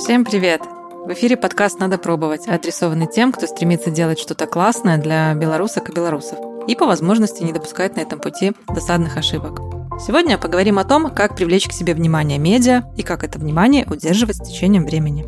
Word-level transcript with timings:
Всем 0.00 0.24
привет! 0.24 0.62
В 1.04 1.12
эфире 1.12 1.36
подкаст 1.36 1.78
«Надо 1.78 1.98
пробовать», 1.98 2.48
адресованный 2.48 3.06
тем, 3.06 3.32
кто 3.32 3.46
стремится 3.46 3.90
делать 3.90 4.18
что-то 4.18 4.46
классное 4.46 4.96
для 4.96 5.34
белорусок 5.34 5.90
и 5.90 5.92
белорусов 5.92 6.38
и 6.66 6.74
по 6.74 6.86
возможности 6.86 7.42
не 7.42 7.52
допускать 7.52 7.96
на 7.96 8.00
этом 8.00 8.18
пути 8.18 8.52
досадных 8.66 9.18
ошибок. 9.18 9.60
Сегодня 10.00 10.38
поговорим 10.38 10.78
о 10.78 10.84
том, 10.84 11.10
как 11.10 11.36
привлечь 11.36 11.68
к 11.68 11.72
себе 11.72 11.92
внимание 11.92 12.38
медиа 12.38 12.84
и 12.96 13.02
как 13.02 13.24
это 13.24 13.38
внимание 13.38 13.86
удерживать 13.86 14.36
с 14.36 14.48
течением 14.48 14.86
времени. 14.86 15.26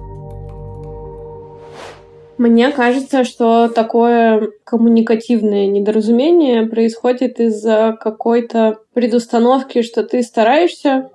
Мне 2.43 2.73
кажется, 2.73 3.23
что 3.23 3.69
такое 3.69 4.51
коммуникативное 4.65 5.69
недоразумение 5.69 6.67
происходит 6.67 7.39
из-за 7.39 7.97
какой-то 8.01 8.81
предустановки, 8.95 9.83
что 9.83 10.03
ты 10.03 10.25
стараешься, 10.25 11.09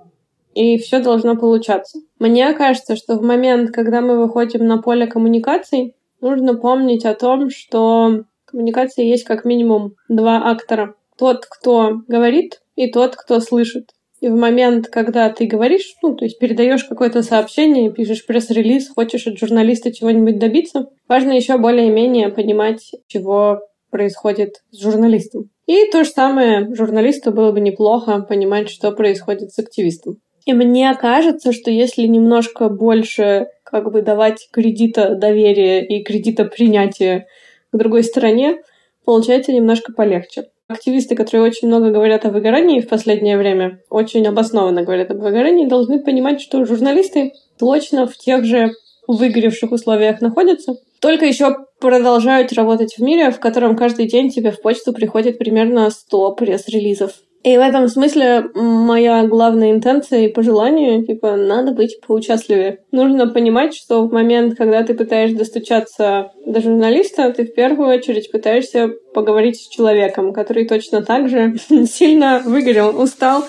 и 0.54 0.78
все 0.78 1.00
должно 1.00 1.36
получаться. 1.36 1.98
Мне 2.18 2.54
кажется, 2.54 2.96
что 2.96 3.16
в 3.16 3.22
момент, 3.22 3.72
когда 3.72 4.00
мы 4.00 4.18
выходим 4.18 4.66
на 4.66 4.78
поле 4.78 5.06
коммуникаций, 5.06 5.94
нужно 6.22 6.54
помнить 6.54 7.04
о 7.04 7.14
том, 7.14 7.50
что 7.50 8.24
коммуникации 8.46 9.04
есть 9.04 9.24
как 9.24 9.44
минимум 9.44 9.96
два 10.08 10.48
актора. 10.48 10.94
Тот, 11.18 11.44
кто 11.44 12.00
говорит, 12.08 12.62
и 12.74 12.90
тот, 12.90 13.16
кто 13.16 13.40
слышит. 13.40 13.90
И 14.20 14.28
в 14.28 14.34
момент, 14.34 14.88
когда 14.88 15.30
ты 15.30 15.46
говоришь, 15.46 15.94
ну, 16.02 16.14
то 16.14 16.24
есть 16.24 16.38
передаешь 16.38 16.84
какое-то 16.84 17.22
сообщение, 17.22 17.92
пишешь 17.92 18.26
пресс-релиз, 18.26 18.90
хочешь 18.90 19.26
от 19.26 19.38
журналиста 19.38 19.92
чего-нибудь 19.92 20.38
добиться, 20.38 20.88
важно 21.06 21.32
еще 21.32 21.56
более-менее 21.58 22.28
понимать, 22.30 22.90
чего 23.06 23.60
происходит 23.90 24.62
с 24.70 24.82
журналистом. 24.82 25.50
И 25.66 25.90
то 25.90 26.04
же 26.04 26.10
самое 26.10 26.74
журналисту 26.74 27.30
было 27.30 27.52
бы 27.52 27.60
неплохо 27.60 28.20
понимать, 28.20 28.68
что 28.68 28.90
происходит 28.92 29.52
с 29.52 29.58
активистом. 29.58 30.16
И 30.44 30.52
мне 30.52 30.94
кажется, 30.94 31.52
что 31.52 31.70
если 31.70 32.06
немножко 32.06 32.68
больше 32.68 33.48
как 33.64 33.92
бы 33.92 34.02
давать 34.02 34.48
кредита 34.50 35.14
доверия 35.14 35.84
и 35.84 36.02
кредита 36.02 36.44
принятия 36.44 37.26
к 37.70 37.76
другой 37.76 38.02
стороне, 38.02 38.62
получается 39.04 39.52
немножко 39.52 39.92
полегче. 39.92 40.46
Активисты, 40.68 41.16
которые 41.16 41.46
очень 41.46 41.66
много 41.66 41.90
говорят 41.90 42.26
о 42.26 42.30
выгорании 42.30 42.80
в 42.80 42.88
последнее 42.88 43.38
время, 43.38 43.80
очень 43.88 44.26
обоснованно 44.26 44.82
говорят 44.82 45.10
об 45.10 45.20
выгорании, 45.20 45.66
должны 45.66 45.98
понимать, 45.98 46.42
что 46.42 46.66
журналисты 46.66 47.32
точно 47.58 48.06
в 48.06 48.16
тех 48.18 48.44
же 48.44 48.72
выгоревших 49.06 49.72
условиях 49.72 50.20
находятся, 50.20 50.74
только 51.00 51.24
еще 51.24 51.56
продолжают 51.80 52.52
работать 52.52 52.98
в 52.98 53.02
мире, 53.02 53.30
в 53.30 53.40
котором 53.40 53.76
каждый 53.76 54.08
день 54.08 54.30
тебе 54.30 54.50
в 54.50 54.60
почту 54.60 54.92
приходит 54.92 55.38
примерно 55.38 55.88
100 55.88 56.32
пресс-релизов. 56.32 57.12
И 57.44 57.56
в 57.56 57.60
этом 57.60 57.88
смысле 57.88 58.46
моя 58.54 59.24
главная 59.24 59.70
интенция 59.70 60.26
и 60.26 60.32
пожелание, 60.32 61.04
типа, 61.04 61.36
надо 61.36 61.72
быть 61.72 62.00
поучастливее. 62.04 62.80
Нужно 62.90 63.28
понимать, 63.28 63.74
что 63.74 64.02
в 64.02 64.12
момент, 64.12 64.56
когда 64.58 64.82
ты 64.82 64.94
пытаешься 64.94 65.38
достучаться 65.38 66.32
до 66.44 66.60
журналиста, 66.60 67.32
ты 67.32 67.44
в 67.44 67.54
первую 67.54 67.90
очередь 67.90 68.32
пытаешься 68.32 68.90
поговорить 69.14 69.60
с 69.60 69.68
человеком, 69.68 70.32
который 70.32 70.66
точно 70.66 71.02
так 71.02 71.28
же 71.28 71.54
сильно 71.86 72.42
выгорел, 72.44 73.00
устал 73.00 73.44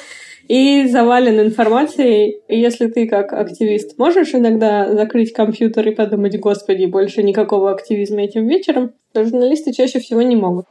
и 0.47 0.88
завален 0.88 1.39
информацией. 1.39 2.41
И 2.47 2.59
если 2.59 2.88
ты 2.88 3.07
как 3.07 3.33
активист 3.33 3.97
можешь 3.97 4.35
иногда 4.35 4.94
закрыть 4.94 5.33
компьютер 5.33 5.88
и 5.88 5.95
подумать, 5.95 6.39
господи, 6.39 6.85
больше 6.85 7.23
никакого 7.23 7.71
активизма 7.71 8.21
этим 8.21 8.47
вечером, 8.47 8.91
то 9.13 9.23
журналисты 9.23 9.73
чаще 9.73 10.00
всего 10.00 10.21
не 10.21 10.35
могут. 10.35 10.66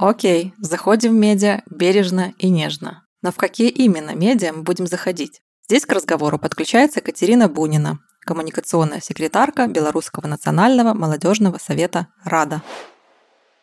Окей, 0.00 0.54
заходим 0.58 1.10
в 1.10 1.18
медиа 1.18 1.62
бережно 1.68 2.32
и 2.38 2.48
нежно. 2.48 3.02
Но 3.20 3.32
в 3.32 3.36
какие 3.36 3.68
именно 3.68 4.14
медиа 4.14 4.52
мы 4.52 4.62
будем 4.62 4.86
заходить? 4.86 5.40
Здесь 5.68 5.86
к 5.86 5.92
разговору 5.92 6.38
подключается 6.38 7.00
Катерина 7.00 7.48
Бунина, 7.48 7.98
коммуникационная 8.20 9.00
секретарка 9.00 9.66
Белорусского 9.66 10.28
национального 10.28 10.94
молодежного 10.94 11.58
совета 11.58 12.06
«Рада». 12.24 12.62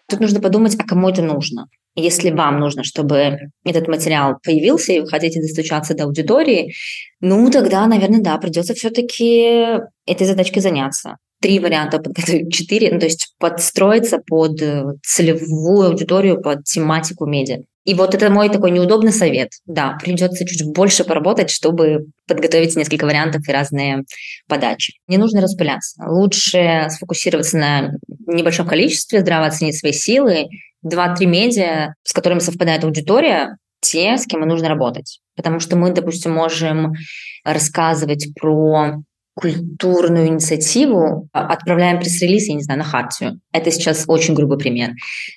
Тут 0.09 0.19
нужно 0.19 0.41
подумать, 0.41 0.75
а 0.77 0.83
кому 0.83 1.07
это 1.07 1.21
нужно. 1.21 1.67
Если 1.95 2.31
вам 2.31 2.59
нужно, 2.59 2.83
чтобы 2.83 3.37
этот 3.63 3.87
материал 3.87 4.37
появился, 4.43 4.91
и 4.91 4.99
вы 4.99 5.07
хотите 5.07 5.39
достучаться 5.39 5.95
до 5.95 6.03
аудитории, 6.03 6.73
ну 7.21 7.49
тогда, 7.49 7.87
наверное, 7.87 8.21
да, 8.21 8.37
придется 8.37 8.73
все-таки 8.73 9.79
этой 10.05 10.27
задачкой 10.27 10.61
заняться 10.61 11.15
три 11.41 11.59
варианта 11.59 11.99
подготовить, 11.99 12.53
четыре, 12.53 12.91
ну, 12.91 12.99
то 12.99 13.05
есть 13.05 13.33
подстроиться 13.39 14.19
под 14.25 14.61
э, 14.61 14.83
целевую 15.03 15.87
аудиторию, 15.87 16.41
под 16.41 16.63
тематику 16.63 17.25
медиа. 17.25 17.59
И 17.85 17.93
вот 17.93 18.15
это 18.15 18.31
мой 18.31 18.49
такой 18.49 18.71
неудобный 18.71 19.11
совет. 19.11 19.51
Да, 19.67 19.97
придется 20.01 20.43
чуть 20.45 20.65
больше 20.73 21.03
поработать, 21.03 21.51
чтобы 21.51 22.07
подготовить 22.27 22.75
несколько 22.75 23.05
вариантов 23.05 23.47
и 23.47 23.51
разные 23.51 24.03
подачи. 24.47 24.95
Не 25.07 25.17
нужно 25.17 25.39
распыляться. 25.39 26.03
Лучше 26.07 26.87
сфокусироваться 26.89 27.57
на 27.57 27.91
небольшом 28.25 28.67
количестве, 28.67 29.21
здраво 29.21 29.45
оценить 29.45 29.77
свои 29.77 29.93
силы. 29.93 30.47
Два-три 30.81 31.27
медиа, 31.27 31.93
с 32.03 32.11
которыми 32.11 32.39
совпадает 32.39 32.83
аудитория, 32.83 33.55
те, 33.81 34.17
с 34.17 34.25
кем 34.25 34.41
нужно 34.41 34.67
работать. 34.67 35.19
Потому 35.35 35.59
что 35.59 35.75
мы, 35.75 35.91
допустим, 35.91 36.33
можем 36.33 36.93
рассказывать 37.43 38.29
про 38.39 38.95
культурную 39.35 40.27
инициативу, 40.27 41.27
а, 41.33 41.47
отправляем 41.47 41.99
пресс-релиз, 41.99 42.47
я 42.47 42.55
не 42.55 42.63
знаю, 42.63 42.79
на 42.79 42.85
хартию. 42.85 43.41
Это 43.51 43.69
сейчас 43.69 44.05
очень 44.07 44.33
грубый 44.33 44.57
пример. 44.57 44.91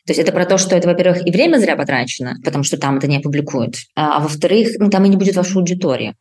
То 0.06 0.12
есть 0.12 0.20
это 0.20 0.32
про 0.32 0.46
то, 0.46 0.56
что 0.56 0.76
это, 0.76 0.88
во-первых, 0.88 1.26
и 1.26 1.30
время 1.30 1.58
зря 1.58 1.76
потрачено, 1.76 2.36
потому 2.44 2.62
что 2.62 2.78
там 2.78 2.98
это 2.98 3.08
не 3.08 3.18
опубликуют, 3.18 3.74
а, 3.96 4.16
а 4.16 4.20
во-вторых, 4.20 4.68
ну, 4.78 4.88
там 4.88 5.04
и 5.04 5.08
не 5.08 5.16
будет 5.16 5.36
вашей 5.36 5.56
аудитории. 5.56 6.14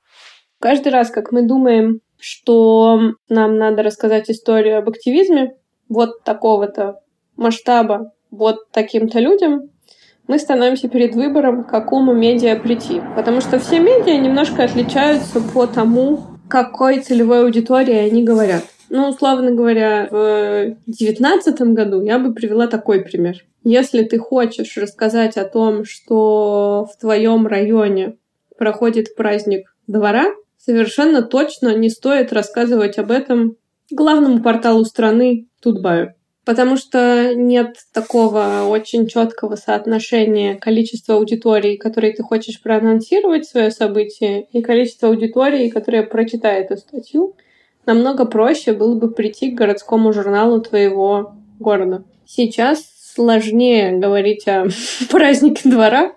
Каждый 0.59 0.91
раз, 0.91 1.11
как 1.11 1.31
мы 1.31 1.47
думаем, 1.47 1.99
что 2.19 2.99
нам 3.29 3.57
надо 3.57 3.83
рассказать 3.83 4.29
историю 4.29 4.79
об 4.79 4.89
активизме 4.89 5.53
вот 5.87 6.23
такого-то 6.23 6.99
масштаба, 7.35 8.11
вот 8.31 8.71
таким-то 8.71 9.19
людям, 9.19 9.69
мы 10.27 10.39
становимся 10.39 10.89
перед 10.89 11.15
выбором, 11.15 11.63
к 11.63 11.69
какому 11.69 12.13
медиа 12.13 12.57
прийти. 12.57 13.01
Потому 13.15 13.39
что 13.39 13.59
все 13.59 13.79
медиа 13.79 14.17
немножко 14.17 14.63
отличаются 14.63 15.39
по 15.39 15.67
тому, 15.67 16.36
какой 16.49 16.99
целевой 17.01 17.43
аудитории 17.43 17.95
они 17.95 18.23
говорят. 18.23 18.63
Ну, 18.89 19.09
условно 19.09 19.51
говоря, 19.51 20.07
в 20.09 20.75
девятнадцатом 20.87 21.73
году 21.73 22.01
я 22.01 22.19
бы 22.19 22.33
привела 22.33 22.67
такой 22.67 23.01
пример. 23.01 23.43
Если 23.63 24.03
ты 24.03 24.17
хочешь 24.17 24.77
рассказать 24.77 25.35
о 25.35 25.43
том, 25.43 25.83
что 25.83 26.87
в 26.91 26.97
твоем 26.99 27.47
районе 27.47 28.15
проходит 28.57 29.15
праздник 29.15 29.75
двора, 29.87 30.27
совершенно 30.57 31.21
точно 31.21 31.75
не 31.75 31.89
стоит 31.89 32.31
рассказывать 32.31 32.97
об 32.97 33.11
этом 33.11 33.57
главному 33.91 34.41
порталу 34.41 34.85
страны 34.85 35.47
Тутбаю 35.61 36.13
потому 36.47 36.77
что 36.77 37.33
нет 37.35 37.75
такого 37.93 38.67
очень 38.69 39.05
четкого 39.05 39.57
соотношения 39.57 40.55
количества 40.55 41.15
аудиторий, 41.15 41.75
которые 41.75 42.13
ты 42.13 42.23
хочешь 42.23 42.61
проанонсировать 42.61 43.45
свое 43.45 43.69
событие, 43.69 44.47
и 44.53 44.61
количество 44.61 45.09
аудитории, 45.09 45.67
которая 45.67 46.03
прочитает 46.03 46.71
эту 46.71 46.79
статью. 46.79 47.35
Намного 47.85 48.23
проще 48.23 48.71
было 48.71 48.95
бы 48.95 49.11
прийти 49.11 49.51
к 49.51 49.55
городскому 49.55 50.13
журналу 50.13 50.61
твоего 50.61 51.33
города. 51.59 52.05
Сейчас 52.25 52.81
сложнее 53.13 53.97
говорить 53.97 54.47
о 54.47 54.67
празднике 55.11 55.69
двора. 55.69 56.13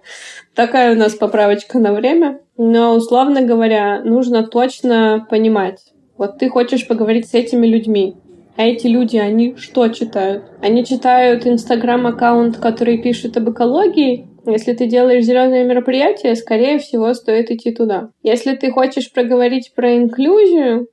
Такая 0.54 0.94
у 0.94 0.96
нас 0.96 1.16
поправочка 1.16 1.80
на 1.80 1.92
время. 1.92 2.38
Но, 2.56 2.94
условно 2.94 3.42
говоря, 3.42 4.00
нужно 4.04 4.46
точно 4.46 5.26
понимать. 5.28 5.92
Вот 6.16 6.38
ты 6.38 6.48
хочешь 6.48 6.86
поговорить 6.86 7.28
с 7.28 7.34
этими 7.34 7.66
людьми. 7.66 8.14
А 8.56 8.64
эти 8.64 8.86
люди, 8.86 9.16
они 9.16 9.56
что 9.56 9.88
читают? 9.88 10.44
Они 10.60 10.84
читают 10.84 11.46
инстаграм-аккаунт, 11.46 12.58
который 12.58 12.98
пишет 12.98 13.36
об 13.36 13.50
экологии, 13.50 14.28
если 14.46 14.72
ты 14.72 14.86
делаешь 14.86 15.24
зеленое 15.24 15.64
мероприятие, 15.64 16.34
скорее 16.34 16.78
всего, 16.78 17.12
стоит 17.14 17.50
идти 17.50 17.72
туда. 17.72 18.10
Если 18.22 18.54
ты 18.54 18.70
хочешь 18.70 19.12
проговорить 19.12 19.72
про 19.74 19.96
инклюзию, 19.96 20.88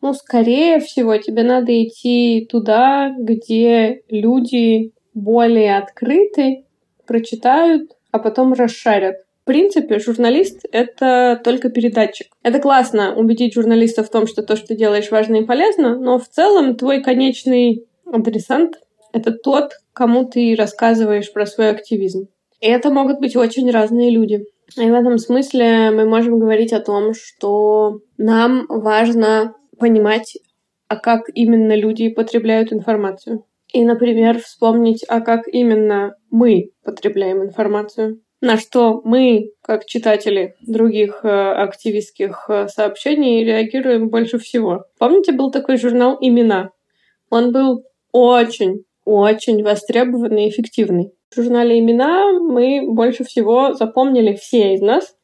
ну, 0.00 0.12
скорее 0.12 0.80
всего, 0.80 1.16
тебе 1.16 1.42
надо 1.42 1.72
идти 1.82 2.46
туда, 2.50 3.14
где 3.18 4.02
люди 4.08 4.92
более 5.14 5.78
открыты, 5.78 6.64
прочитают, 7.06 7.90
а 8.12 8.18
потом 8.18 8.52
расшарят. 8.52 9.16
Принципе, 9.48 9.98
журналист— 9.98 10.66
это 10.72 11.40
только 11.42 11.70
передатчик. 11.70 12.26
Это 12.42 12.60
классно 12.60 13.16
убедить 13.16 13.54
журналиста 13.54 14.04
в 14.04 14.10
том, 14.10 14.26
что 14.26 14.42
то, 14.42 14.56
что 14.56 14.76
делаешь, 14.76 15.10
важно 15.10 15.36
и 15.36 15.46
полезно, 15.46 15.98
но 15.98 16.18
в 16.18 16.28
целом 16.28 16.76
твой 16.76 17.02
конечный 17.02 17.86
адресант— 18.04 18.78
это 19.14 19.32
тот, 19.32 19.72
кому 19.94 20.26
ты 20.26 20.54
рассказываешь 20.54 21.32
про 21.32 21.46
свой 21.46 21.70
активизм. 21.70 22.28
И 22.60 22.68
это 22.68 22.90
могут 22.90 23.20
быть 23.20 23.36
очень 23.36 23.70
разные 23.70 24.10
люди. 24.10 24.44
И 24.76 24.90
в 24.90 24.92
этом 24.92 25.16
смысле 25.16 25.92
мы 25.92 26.04
можем 26.04 26.38
говорить 26.38 26.74
о 26.74 26.80
том, 26.80 27.14
что 27.14 28.00
нам 28.18 28.66
важно 28.68 29.54
понимать, 29.78 30.36
а 30.88 30.96
как 30.96 31.22
именно 31.32 31.74
люди 31.74 32.10
потребляют 32.10 32.70
информацию. 32.70 33.46
И, 33.72 33.82
например, 33.82 34.40
вспомнить, 34.40 35.06
а 35.08 35.22
как 35.22 35.48
именно 35.48 36.16
мы 36.30 36.72
потребляем 36.84 37.42
информацию 37.42 38.20
на 38.40 38.56
что 38.56 39.00
мы, 39.04 39.50
как 39.62 39.86
читатели 39.86 40.54
других 40.60 41.20
э, 41.24 41.28
активистских 41.28 42.46
э, 42.48 42.68
сообщений, 42.68 43.44
реагируем 43.44 44.08
больше 44.08 44.38
всего. 44.38 44.84
Помните, 44.98 45.32
был 45.32 45.50
такой 45.50 45.76
журнал 45.76 46.16
«Имена»? 46.20 46.70
Он 47.30 47.52
был 47.52 47.84
очень, 48.12 48.84
очень 49.04 49.62
востребованный 49.62 50.46
и 50.46 50.50
эффективный. 50.50 51.12
В 51.30 51.36
журнале 51.36 51.78
«Имена» 51.78 52.32
мы 52.32 52.82
больше 52.86 53.24
всего 53.24 53.74
запомнили 53.74 54.34
все 54.34 54.74
из 54.74 54.80
нас 54.80 55.14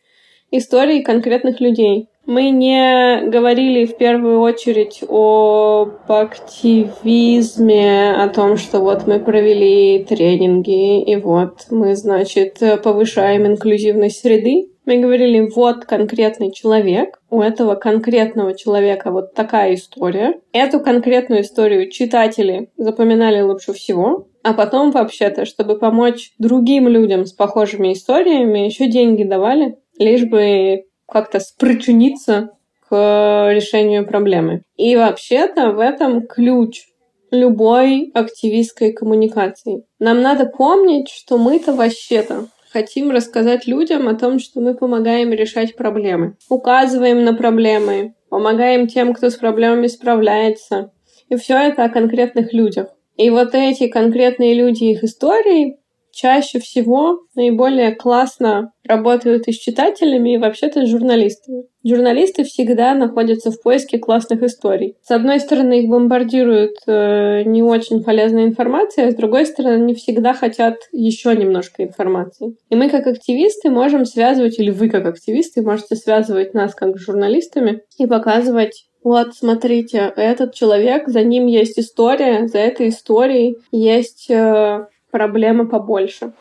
истории 0.51 1.03
конкретных 1.03 1.61
людей. 1.61 2.09
Мы 2.27 2.51
не 2.51 3.29
говорили 3.29 3.85
в 3.85 3.99
первую 3.99 4.41
очередь 4.41 5.03
об 5.07 6.11
активизме, 6.11 8.13
о 8.13 8.29
том, 8.29 8.57
что 8.57 8.81
вот 8.81 9.07
мы 9.07 9.21
провели 9.21 10.03
тренинги, 10.05 11.03
и 11.03 11.17
вот 11.17 11.67
мы, 11.71 11.95
значит, 11.95 12.61
повышаем 12.83 13.47
инклюзивность 13.47 14.21
среды. 14.21 14.71
Мы 14.87 14.99
говорили, 14.99 15.51
вот 15.55 15.85
конкретный 15.85 16.51
человек, 16.51 17.21
у 17.31 17.43
этого 17.43 17.75
конкретного 17.75 18.55
человека 18.55 19.11
вот 19.11 19.35
такая 19.35 19.75
история. 19.75 20.41
Эту 20.53 20.81
конкретную 20.81 21.43
историю 21.43 21.91
читатели 21.91 22.71
запоминали 22.77 23.43
лучше 23.43 23.75
всего. 23.75 24.29
А 24.43 24.53
потом, 24.53 24.91
вообще-то, 24.91 25.47
чтобы 25.47 25.79
помочь 25.79 26.33
другим 26.39 26.89
людям 26.89 27.27
с 27.27 27.33
похожими 27.33 27.95
историями, 27.95 28.61
еще 28.61 28.89
деньги 28.89 29.25
давали, 29.25 29.77
лишь 29.99 30.25
бы 30.25 30.85
как-то 31.07 31.41
спричиниться 31.41 32.51
к 32.89 33.51
решению 33.53 34.07
проблемы. 34.07 34.63
И 34.77 34.97
вообще-то 34.97 35.73
в 35.73 35.81
этом 35.81 36.27
ключ 36.27 36.87
любой 37.31 38.11
активистской 38.15 38.93
коммуникации. 38.93 39.85
Нам 39.99 40.23
надо 40.23 40.47
помнить, 40.47 41.09
что 41.09 41.39
мы-то 41.39 41.73
вообще-то 41.73 42.47
хотим 42.73 43.11
рассказать 43.11 43.67
людям 43.67 44.09
о 44.09 44.15
том, 44.15 44.39
что 44.39 44.61
мы 44.61 44.75
помогаем 44.75 45.33
решать 45.33 45.77
проблемы. 45.77 46.37
Указываем 46.49 47.25
на 47.25 47.35
проблемы, 47.35 48.15
помогаем 48.29 48.89
тем, 48.89 49.15
кто 49.15 49.31
с 49.31 49.37
проблемами 49.37 49.87
справляется. 49.87 50.91
И 51.29 51.37
все 51.37 51.57
это 51.57 51.85
о 51.85 51.89
конкретных 51.89 52.53
людях. 52.53 52.89
И 53.17 53.31
вот 53.31 53.55
эти 53.55 53.87
конкретные 53.87 54.55
люди, 54.55 54.85
их 54.85 55.05
истории 55.05 55.79
чаще 56.15 56.59
всего 56.59 57.21
наиболее 57.35 57.95
классно 57.95 58.73
работают 58.87 59.49
и 59.49 59.53
с 59.53 59.59
читателями, 59.59 60.35
и 60.35 60.39
вообще-то 60.39 60.85
с 60.85 60.89
журналистами. 60.89 61.65
Журналисты 61.85 62.45
всегда 62.45 62.95
находятся 62.95 63.51
в 63.51 63.63
поиске 63.63 63.99
классных 63.99 64.43
историй. 64.43 64.97
С 65.03 65.11
одной 65.11 65.41
стороны, 65.41 65.81
их 65.81 65.89
бомбардируют 65.89 66.77
э, 66.87 67.43
не 67.45 67.63
очень 67.63 68.03
полезной 68.03 68.45
информацией, 68.45 69.09
а 69.09 69.11
с 69.11 69.15
другой 69.15 69.47
стороны, 69.47 69.83
они 69.83 69.95
всегда 69.95 70.35
хотят 70.35 70.77
еще 70.93 71.35
немножко 71.35 71.83
информации. 71.83 72.57
И 72.71 72.77
мы, 72.77 72.89
как 72.89 73.07
активисты, 73.07 73.71
можем 73.71 74.05
связывать, 74.05 74.59
или 74.59 74.71
вы, 74.71 74.89
как 74.89 75.07
активисты, 75.07 75.63
можете 75.63 75.97
связывать 75.97 76.55
нас, 76.55 76.75
как 76.75 76.99
журналистами, 76.99 77.83
и 77.99 78.07
показывать 78.07 78.87
вот, 79.05 79.35
смотрите, 79.35 80.15
этот 80.17 80.55
человек, 80.55 81.09
за 81.09 81.23
ним 81.23 81.45
есть 81.45 81.79
история, 81.79 82.49
за 82.49 82.57
этой 82.59 82.89
историей 82.89 83.59
есть 83.71 84.31
э, 84.31 84.87
проблемы 85.15 85.69
побольше. 85.69 86.33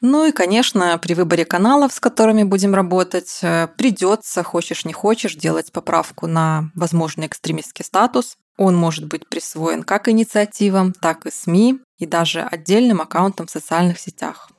Ну 0.00 0.26
и, 0.26 0.32
конечно, 0.32 0.98
при 0.98 1.14
выборе 1.14 1.44
каналов, 1.44 1.92
с 1.92 2.00
которыми 2.00 2.42
будем 2.42 2.74
работать, 2.74 3.38
э, 3.42 3.68
придется, 3.78 4.42
хочешь 4.42 4.84
не 4.84 4.92
хочешь, 4.92 5.36
делать 5.36 5.70
поправку 5.70 6.26
на 6.26 6.70
возможный 6.74 7.28
экстремистский 7.28 7.84
статус. 7.84 8.36
Он 8.58 8.74
может 8.76 9.06
быть 9.06 9.28
присвоен 9.28 9.84
как 9.84 10.08
инициативам, 10.08 10.92
так 10.92 11.26
и 11.26 11.30
СМИ, 11.30 11.78
и 11.98 12.06
даже 12.06 12.40
отдельным 12.40 13.00
аккаунтам 13.00 13.46
в 13.46 13.50
социальных 13.50 14.00
сетях. 14.00 14.50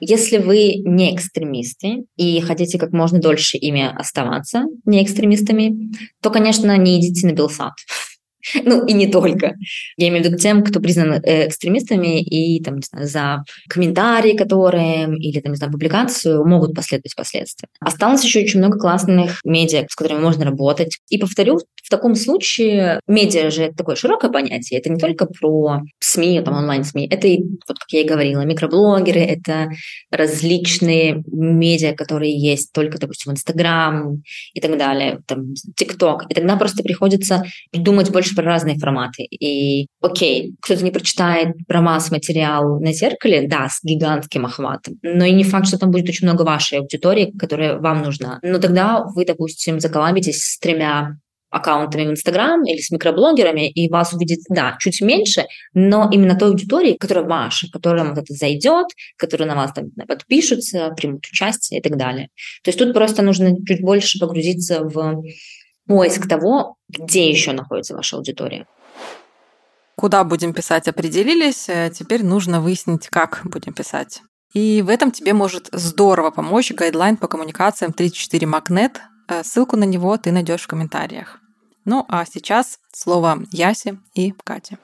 Если 0.00 0.38
вы 0.38 0.82
не 0.84 1.14
экстремисты 1.14 2.06
и 2.16 2.40
хотите 2.40 2.76
как 2.76 2.90
можно 2.90 3.20
дольше 3.20 3.56
ими 3.56 3.88
оставаться 3.96 4.64
не 4.84 5.04
экстремистами, 5.04 5.92
то, 6.20 6.30
конечно, 6.30 6.76
не 6.76 6.98
идите 6.98 7.24
на 7.28 7.32
Белсат. 7.32 7.74
Ну, 8.64 8.84
и 8.86 8.92
не 8.92 9.06
только. 9.06 9.56
Я 9.96 10.08
имею 10.08 10.22
в 10.22 10.26
виду 10.26 10.36
к 10.36 10.40
тем, 10.40 10.62
кто 10.62 10.80
признан 10.80 11.12
э, 11.12 11.48
экстремистами 11.48 12.22
и 12.22 12.62
там, 12.62 12.76
не 12.76 12.82
знаю, 12.82 13.06
за 13.06 13.44
комментарии, 13.68 14.36
которые 14.36 15.14
или 15.18 15.40
там, 15.40 15.52
не 15.52 15.56
знаю, 15.56 15.72
публикацию 15.72 16.44
могут 16.46 16.74
последовать 16.74 17.14
последствия. 17.16 17.68
Осталось 17.80 18.24
еще 18.24 18.40
очень 18.40 18.60
много 18.60 18.78
классных 18.78 19.40
медиа, 19.44 19.86
с 19.88 19.94
которыми 19.94 20.20
можно 20.20 20.44
работать. 20.44 20.98
И 21.08 21.18
повторю, 21.18 21.58
в 21.82 21.90
таком 21.90 22.14
случае 22.14 23.00
медиа 23.06 23.50
же 23.50 23.64
это 23.64 23.76
такое 23.76 23.96
широкое 23.96 24.30
понятие. 24.30 24.80
Это 24.80 24.90
не 24.90 24.98
только 24.98 25.26
про 25.26 25.80
СМИ, 26.00 26.40
там, 26.42 26.54
онлайн-СМИ. 26.54 27.08
Это, 27.10 27.28
вот 27.28 27.78
как 27.78 27.90
я 27.90 28.02
и 28.02 28.08
говорила, 28.08 28.42
микроблогеры, 28.42 29.20
это 29.20 29.68
различные 30.10 31.22
медиа, 31.26 31.94
которые 31.94 32.38
есть 32.38 32.72
только, 32.72 32.98
допустим, 32.98 33.32
Инстаграм 33.32 34.22
и 34.54 34.60
так 34.60 34.78
далее, 34.78 35.20
там, 35.26 35.54
ТикТок. 35.76 36.30
И 36.30 36.34
тогда 36.34 36.56
просто 36.56 36.82
приходится 36.82 37.44
думать 37.72 38.10
больше 38.10 38.31
больше 38.32 38.34
про 38.34 38.44
разные 38.44 38.78
форматы. 38.78 39.24
И 39.24 39.86
окей, 40.00 40.54
кто-то 40.60 40.84
не 40.84 40.90
прочитает 40.90 41.54
про 41.66 41.80
масс-материал 41.80 42.80
на 42.80 42.92
зеркале, 42.92 43.46
да, 43.48 43.68
с 43.68 43.80
гигантским 43.82 44.46
охватом, 44.46 44.98
но 45.02 45.24
и 45.24 45.32
не 45.32 45.44
факт, 45.44 45.68
что 45.68 45.78
там 45.78 45.90
будет 45.90 46.08
очень 46.08 46.26
много 46.26 46.42
вашей 46.42 46.78
аудитории, 46.78 47.32
которая 47.38 47.78
вам 47.78 48.02
нужна. 48.02 48.38
Но 48.42 48.58
тогда 48.58 49.04
вы, 49.14 49.24
допустим, 49.24 49.80
заколабитесь 49.80 50.42
с 50.42 50.58
тремя 50.58 51.16
аккаунтами 51.50 52.06
в 52.06 52.10
Инстаграм 52.12 52.64
или 52.64 52.80
с 52.80 52.90
микроблогерами, 52.90 53.70
и 53.70 53.90
вас 53.90 54.14
увидит, 54.14 54.38
да, 54.48 54.76
чуть 54.80 55.02
меньше, 55.02 55.44
но 55.74 56.08
именно 56.10 56.34
той 56.34 56.48
аудитории, 56.48 56.96
которая 56.98 57.26
ваша, 57.26 57.66
которая 57.70 58.08
вот 58.08 58.16
это 58.16 58.32
зайдет, 58.32 58.86
которая 59.18 59.46
на 59.48 59.54
вас 59.54 59.72
там 59.74 59.90
подпишутся, 60.08 60.94
примут 60.96 61.26
участие 61.26 61.80
и 61.80 61.82
так 61.82 61.98
далее. 61.98 62.28
То 62.64 62.70
есть 62.70 62.78
тут 62.78 62.94
просто 62.94 63.20
нужно 63.20 63.54
чуть 63.66 63.82
больше 63.82 64.18
погрузиться 64.18 64.82
в 64.82 65.22
поиск 65.86 66.28
того, 66.28 66.76
где 66.88 67.28
еще 67.28 67.52
находится 67.52 67.94
ваша 67.94 68.16
аудитория. 68.16 68.66
Куда 69.96 70.24
будем 70.24 70.52
писать, 70.52 70.88
определились. 70.88 71.68
Э, 71.68 71.90
теперь 71.94 72.24
нужно 72.24 72.60
выяснить, 72.60 73.08
как 73.08 73.42
будем 73.44 73.72
писать. 73.72 74.20
И 74.54 74.82
в 74.82 74.88
этом 74.88 75.10
тебе 75.10 75.32
может 75.32 75.68
здорово 75.72 76.30
помочь 76.30 76.72
гайдлайн 76.72 77.16
по 77.16 77.28
коммуникациям 77.28 77.92
34 77.92 78.46
Макнет. 78.46 79.00
Э, 79.28 79.44
ссылку 79.44 79.76
на 79.76 79.84
него 79.84 80.16
ты 80.16 80.32
найдешь 80.32 80.62
в 80.62 80.66
комментариях. 80.66 81.38
Ну 81.84 82.04
а 82.08 82.24
сейчас 82.24 82.78
слово 82.92 83.42
Ясе 83.50 83.98
и 84.14 84.32
Кате. 84.44 84.78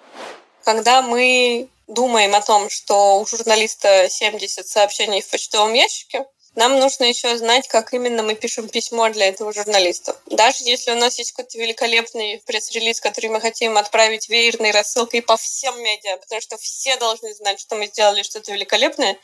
Когда 0.64 1.02
мы 1.02 1.68
думаем 1.86 2.34
о 2.34 2.40
том, 2.42 2.68
что 2.70 3.20
у 3.20 3.26
журналиста 3.26 4.08
70 4.08 4.66
сообщений 4.66 5.22
в 5.22 5.30
почтовом 5.30 5.72
ящике, 5.72 6.26
нам 6.54 6.78
нужно 6.78 7.04
еще 7.04 7.36
знать, 7.36 7.68
как 7.68 7.92
именно 7.94 8.22
мы 8.22 8.34
пишем 8.34 8.68
письмо 8.68 9.08
для 9.10 9.28
этого 9.28 9.52
журналиста. 9.52 10.16
Даже 10.26 10.64
если 10.64 10.90
у 10.90 10.96
нас 10.96 11.18
есть 11.18 11.32
какой-то 11.32 11.58
великолепный 11.58 12.42
пресс-релиз, 12.46 13.00
который 13.00 13.30
мы 13.30 13.40
хотим 13.40 13.76
отправить 13.76 14.28
веерной 14.28 14.72
рассылкой 14.72 15.22
по 15.22 15.36
всем 15.36 15.80
медиа, 15.80 16.16
потому 16.16 16.40
что 16.40 16.56
все 16.56 16.96
должны 16.96 17.34
знать, 17.34 17.60
что 17.60 17.76
мы 17.76 17.86
сделали 17.86 18.22
что-то 18.22 18.52
великолепное, 18.52 19.18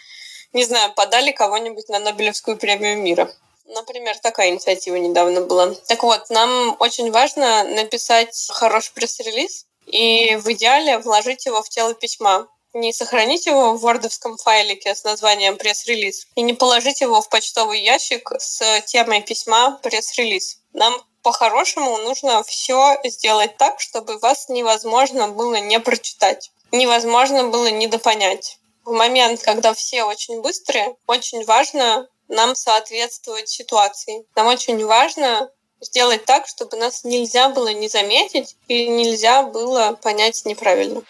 не 0.53 0.65
знаю, 0.65 0.93
подали 0.95 1.33
кого-нибудь 1.33 1.89
на 1.89 1.99
Нобелевскую 1.99 2.57
премию 2.57 2.99
мира. 2.99 3.35
Например, 3.67 4.17
такая 4.19 4.51
инициатива 4.51 4.97
недавно 4.97 5.41
была. 5.41 5.75
Так 5.87 6.03
вот, 6.03 6.29
нам 6.31 6.77
очень 6.79 7.11
важно 7.11 7.65
написать 7.65 8.49
хороший 8.51 8.93
пресс-релиз 8.93 9.67
и 9.87 10.37
в 10.37 10.53
идеале 10.53 10.99
вложить 10.99 11.47
его 11.47 11.63
в 11.63 11.69
тело 11.69 11.95
письма 11.95 12.47
не 12.75 12.93
сохранить 12.93 13.47
его 13.47 13.75
в 13.75 13.81
вордовском 13.81 14.37
файлике 14.37 14.95
с 14.95 15.05
названием 15.05 15.57
пресс-релиз 15.57 16.27
и 16.35 16.43
не 16.43 16.53
положить 16.53 17.01
его 17.01 17.21
в 17.21 17.29
почтовый 17.29 17.81
ящик 17.81 18.33
с 18.39 18.81
темой 18.83 19.23
письма 19.23 19.79
пресс-релиз. 19.83 20.59
Нам 20.73 20.95
по-хорошему 21.23 21.97
нужно 21.99 22.43
все 22.43 22.99
сделать 23.05 23.57
так, 23.57 23.81
чтобы 23.81 24.19
вас 24.19 24.49
невозможно 24.49 25.29
было 25.29 25.55
не 25.55 25.81
прочитать, 25.81 26.51
невозможно 26.73 27.49
было 27.49 27.71
недопонять. 27.71 28.59
В 28.85 28.93
момент, 28.93 29.41
когда 29.43 29.73
все 29.73 30.05
очень 30.05 30.43
быстрые, 30.43 30.97
очень 31.07 31.45
важно 31.45 32.07
нам 32.29 32.55
соответствовать 32.55 33.49
ситуации. 33.49 34.27
Нам 34.35 34.49
очень 34.49 34.85
важно 34.85 35.51
сделать 35.81 36.25
так, 36.25 36.47
чтобы 36.47 36.77
нас 36.77 37.05
нельзя 37.05 37.49
было 37.49 37.69
не 37.69 37.89
заметить 37.89 38.57
или 38.69 38.87
нельзя 38.87 39.43
было 39.43 39.99
понять 40.03 40.45
неправильно. 40.45 41.03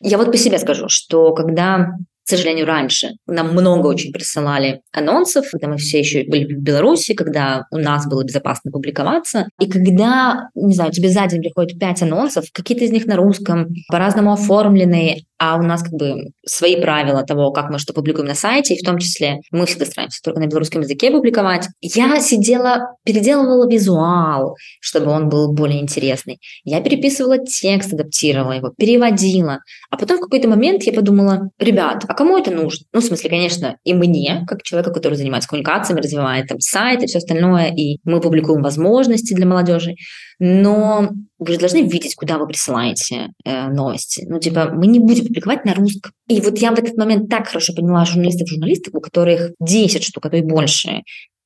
Я 0.00 0.18
вот 0.18 0.32
по 0.32 0.38
себе 0.38 0.58
скажу, 0.58 0.88
что 0.88 1.32
когда 1.34 1.92
сожалению, 2.30 2.66
раньше. 2.66 3.10
Нам 3.26 3.52
много 3.52 3.86
очень 3.86 4.12
присылали 4.12 4.80
анонсов, 4.92 5.46
когда 5.50 5.68
мы 5.68 5.76
все 5.76 5.98
еще 5.98 6.24
были 6.24 6.44
в 6.44 6.62
Беларуси, 6.62 7.14
когда 7.14 7.64
у 7.70 7.78
нас 7.78 8.06
было 8.06 8.24
безопасно 8.24 8.70
публиковаться. 8.70 9.48
И 9.58 9.68
когда, 9.68 10.48
не 10.54 10.74
знаю, 10.74 10.92
тебе 10.92 11.10
за 11.10 11.26
день 11.26 11.40
приходит 11.40 11.78
пять 11.78 12.02
анонсов, 12.02 12.44
какие-то 12.52 12.84
из 12.84 12.92
них 12.92 13.06
на 13.06 13.16
русском, 13.16 13.68
по-разному 13.88 14.32
оформленные, 14.32 15.22
а 15.40 15.56
у 15.56 15.62
нас 15.62 15.82
как 15.82 15.92
бы 15.92 16.32
свои 16.46 16.78
правила 16.80 17.22
того, 17.22 17.50
как 17.50 17.70
мы 17.70 17.78
что 17.78 17.94
публикуем 17.94 18.28
на 18.28 18.34
сайте, 18.34 18.74
и 18.74 18.78
в 18.78 18.84
том 18.84 18.98
числе 18.98 19.40
мы 19.50 19.64
всегда 19.64 19.86
стараемся 19.86 20.20
только 20.22 20.38
на 20.38 20.46
белорусском 20.46 20.82
языке 20.82 21.10
публиковать. 21.10 21.66
Я 21.80 22.20
сидела, 22.20 22.94
переделывала 23.04 23.66
визуал, 23.66 24.56
чтобы 24.80 25.10
он 25.10 25.30
был 25.30 25.50
более 25.54 25.80
интересный. 25.80 26.38
Я 26.64 26.82
переписывала 26.82 27.38
текст, 27.38 27.94
адаптировала 27.94 28.52
его, 28.52 28.70
переводила. 28.76 29.60
А 29.90 29.96
потом 29.96 30.18
в 30.18 30.20
какой-то 30.20 30.46
момент 30.46 30.82
я 30.82 30.92
подумала, 30.92 31.48
ребят, 31.58 32.04
а 32.06 32.14
кому 32.20 32.36
это 32.36 32.50
нужно? 32.50 32.84
Ну, 32.92 33.00
в 33.00 33.04
смысле, 33.04 33.30
конечно, 33.30 33.76
и 33.82 33.94
мне, 33.94 34.44
как 34.46 34.62
человеку, 34.62 34.92
который 34.92 35.14
занимается 35.14 35.48
коммуникациями, 35.48 36.02
развивает 36.02 36.48
там 36.48 36.60
сайт 36.60 37.02
и 37.02 37.06
все 37.06 37.18
остальное, 37.18 37.72
и 37.74 37.98
мы 38.04 38.20
публикуем 38.20 38.62
возможности 38.62 39.32
для 39.32 39.46
молодежи 39.46 39.94
но 40.42 41.10
вы 41.38 41.52
же 41.52 41.58
должны 41.58 41.82
видеть, 41.82 42.14
куда 42.14 42.38
вы 42.38 42.46
присылаете 42.46 43.28
э, 43.44 43.68
новости. 43.68 44.24
Ну, 44.26 44.40
типа, 44.40 44.70
мы 44.72 44.86
не 44.86 44.98
будем 44.98 45.26
публиковать 45.26 45.66
на 45.66 45.74
русском. 45.74 46.12
И 46.28 46.40
вот 46.40 46.56
я 46.56 46.70
в 46.70 46.78
этот 46.78 46.96
момент 46.96 47.28
так 47.28 47.46
хорошо 47.46 47.74
поняла 47.74 48.06
журналистов-журналистов, 48.06 48.94
у 48.94 49.00
которых 49.00 49.52
10 49.60 50.02
штук, 50.02 50.24
а 50.24 50.30
то 50.30 50.38
и 50.38 50.42
больше 50.42 51.02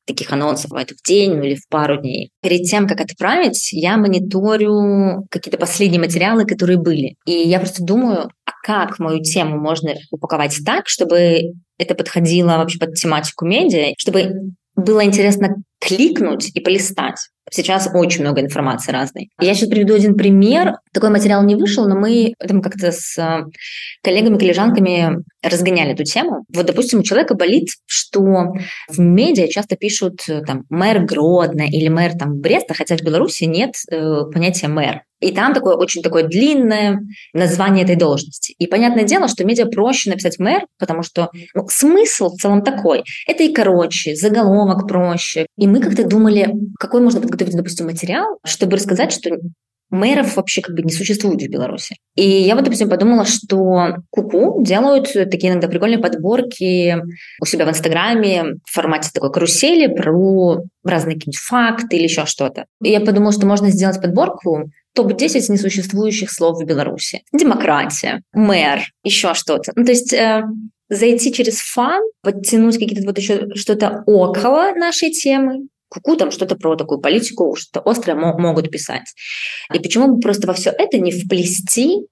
таких 0.07 0.33
анонсов 0.33 0.71
бывает 0.71 0.91
в 0.91 1.03
день 1.03 1.35
ну, 1.35 1.43
или 1.43 1.57
в 1.57 1.69
пару 1.69 2.01
дней. 2.01 2.31
Перед 2.41 2.65
тем, 2.69 2.87
как 2.87 3.01
отправить, 3.01 3.73
я 3.73 3.97
мониторю 3.97 5.27
какие-то 5.31 5.59
последние 5.59 6.01
материалы, 6.01 6.45
которые 6.45 6.79
были. 6.79 7.17
И 7.27 7.33
я 7.33 7.59
просто 7.59 7.83
думаю, 7.83 8.31
как 8.65 8.99
мою 8.99 9.23
тему 9.23 9.61
можно 9.61 9.93
упаковать 10.11 10.59
так, 10.65 10.89
чтобы 10.89 11.53
это 11.77 11.95
подходило 11.95 12.57
вообще 12.57 12.79
под 12.79 12.95
тематику 12.95 13.45
медиа, 13.45 13.93
чтобы 13.99 14.33
было 14.75 15.05
интересно 15.05 15.57
кликнуть 15.81 16.51
и 16.55 16.61
полистать. 16.61 17.19
Сейчас 17.51 17.91
очень 17.93 18.23
много 18.23 18.41
информации 18.41 18.91
разной. 18.91 19.29
Я 19.39 19.55
сейчас 19.55 19.69
приведу 19.69 19.95
один 19.95 20.17
пример. 20.17 20.77
Такой 20.93 21.11
материал 21.11 21.45
не 21.45 21.57
вышел, 21.57 21.87
но 21.87 21.95
мы 21.95 22.33
там 22.39 22.63
как-то 22.63 22.91
с 22.91 23.19
э, 23.19 23.45
коллегами, 24.03 24.39
коллежанками 24.39 25.19
разгоняли 25.45 25.93
эту 25.93 26.05
тему. 26.05 26.45
Вот, 26.55 26.67
допустим, 26.67 27.01
у 27.01 27.03
человека 27.03 27.35
болит, 27.35 27.69
что 27.87 28.21
в 28.89 28.99
медиа 28.99 29.49
часто 29.49 29.77
пишут 29.77 30.23
э, 30.29 30.43
там 30.43 30.65
мэр 30.71 31.05
Гродно 31.05 31.63
или 31.63 31.89
мэр 31.89 32.13
там 32.19 32.41
Бреста, 32.41 32.75
хотя 32.75 32.97
в 32.97 33.03
Беларуси 33.03 33.45
нет 33.45 33.75
э, 33.91 34.25
понятия 34.33 34.69
мэр. 34.69 35.03
И 35.21 35.33
там 35.33 35.55
такое 35.55 35.77
очень 35.77 36.03
такое 36.03 36.25
длинное 36.25 37.01
название 37.33 37.85
этой 37.85 37.97
должности. 37.97 38.55
И 38.59 38.67
понятное 38.67 39.05
дело, 39.05 39.27
что 39.27 39.45
медиа 39.45 39.67
проще 39.67 40.11
написать 40.11 40.39
мэр, 40.39 40.67
потому 40.79 41.03
что 41.03 41.31
ну, 41.55 41.67
смысл 41.69 42.29
в 42.29 42.37
целом 42.37 42.63
такой. 42.63 43.05
Это 43.27 43.43
и 43.43 43.53
короче, 43.53 44.15
заголовок 44.17 44.87
проще. 44.87 45.47
И 45.57 45.67
мы 45.67 45.81
как-то 45.81 46.07
думали, 46.07 46.53
какой 46.79 47.01
можно 47.01 47.23
подготовить, 47.23 47.57
допустим, 47.57 47.87
материал, 47.87 48.39
чтобы 48.45 48.77
рассказать, 48.77 49.13
что 49.13 49.31
мэров 49.95 50.37
вообще 50.37 50.61
как 50.61 50.75
бы 50.75 50.83
не 50.83 50.93
существует 50.93 51.41
в 51.43 51.49
Беларуси. 51.49 51.97
И 52.17 52.29
я 52.29 52.55
вот, 52.55 52.65
допустим, 52.65 52.89
подумала, 52.89 53.25
что 53.25 53.97
Куку 54.11 54.63
делают 54.63 55.13
такие 55.13 55.53
иногда 55.53 55.69
прикольные 55.69 55.99
подборки 55.99 56.97
у 57.41 57.47
себя 57.47 57.67
в 57.67 57.71
Инстаграме 57.71 58.57
в 58.65 58.73
формате 58.73 59.11
такой 59.13 59.33
карусели 59.33 59.87
про 59.87 60.63
разные 60.85 61.15
какие-нибудь 61.15 61.39
факты 61.39 61.97
или 61.97 62.05
еще 62.05 62.27
что-то. 62.27 62.67
И 62.83 62.91
я 62.91 63.01
подумала, 63.01 63.33
что 63.33 63.47
можно 63.47 63.71
сделать 63.71 64.01
подборку 64.01 64.71
топ-10 64.95 65.53
несуществующих 65.53 66.31
слов 66.31 66.63
в 66.63 66.67
Беларуси. 66.67 67.23
Демократия, 67.33 68.23
мэр, 68.33 68.81
еще 69.03 69.35
что-то. 69.35 69.73
Ну, 69.75 69.85
то 69.85 69.91
есть 69.91 70.13
э, 70.13 70.43
зайти 70.89 71.33
через 71.33 71.59
фан, 71.59 72.03
подтянуть 72.23 72.79
какие-то 72.79 73.07
вот 73.07 73.19
еще 73.19 73.49
что-то 73.55 74.03
около 74.07 74.73
нашей 74.77 75.11
темы, 75.11 75.67
Куку 75.89 76.17
там 76.17 76.31
что-то 76.31 76.57
про 76.57 76.77
такую 76.77 77.01
политику, 77.01 77.55
что-то 77.57 77.89
острое 77.89 78.17
могут 78.17 78.71
писать. 78.71 79.15
И 79.73 79.79
почему 79.79 80.15
бы 80.15 80.21
просто 80.21 80.47
во 80.47 80.55
все 80.55 80.71
это 80.71 80.99
не 80.99 81.13
вплести 81.13 82.07